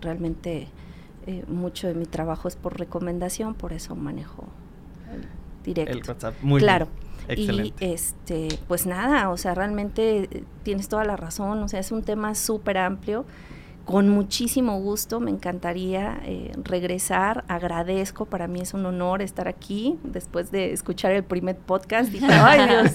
[0.00, 0.68] realmente
[1.48, 4.44] mucho de mi trabajo es por recomendación, por eso manejo
[5.64, 5.92] directo.
[5.92, 6.88] El WhatsApp, muy claro.
[7.36, 11.92] Y este, pues nada, o sea, realmente eh, tienes toda la razón, o sea, es
[11.92, 13.24] un tema súper amplio.
[13.84, 17.44] Con muchísimo gusto, me encantaría eh, regresar.
[17.48, 22.08] Agradezco, para mí es un honor estar aquí después de escuchar el primer podcast.
[22.12, 22.92] Dije, ay Dios,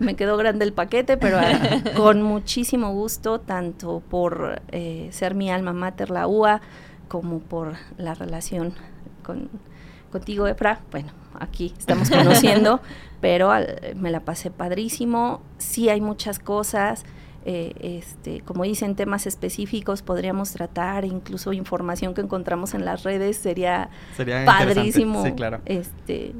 [0.00, 5.50] me quedó grande el paquete, pero ah, con muchísimo gusto, tanto por eh, ser mi
[5.50, 6.62] alma mater, la UA,
[7.08, 8.72] como por la relación
[9.22, 9.50] con,
[10.10, 10.80] contigo, Efra.
[10.90, 12.80] Bueno, aquí estamos conociendo,
[13.20, 13.50] pero
[13.94, 15.42] me la pasé padrísimo.
[15.58, 17.04] Sí hay muchas cosas.
[17.46, 23.36] Eh, este, como dicen, temas específicos podríamos tratar, incluso información que encontramos en las redes
[23.36, 23.90] sería,
[24.46, 25.22] padrísimo
[25.66, 26.32] este,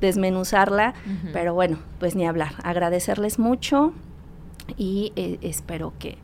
[0.00, 0.94] desmenuzarla,
[1.32, 2.52] pero bueno, pues ni hablar.
[2.62, 3.92] Agradecerles mucho
[4.76, 6.18] y eh, espero que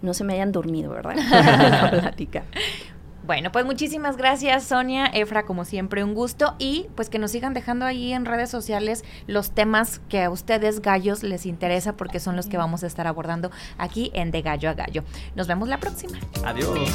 [0.00, 1.16] no se me hayan dormido, ¿verdad?
[1.30, 2.44] la plática.
[3.28, 7.52] Bueno, pues muchísimas gracias Sonia, Efra, como siempre un gusto y pues que nos sigan
[7.52, 12.36] dejando ahí en redes sociales los temas que a ustedes gallos les interesa porque son
[12.36, 15.04] los que vamos a estar abordando aquí en De Gallo a Gallo.
[15.34, 16.18] Nos vemos la próxima.
[16.42, 16.88] Adiós.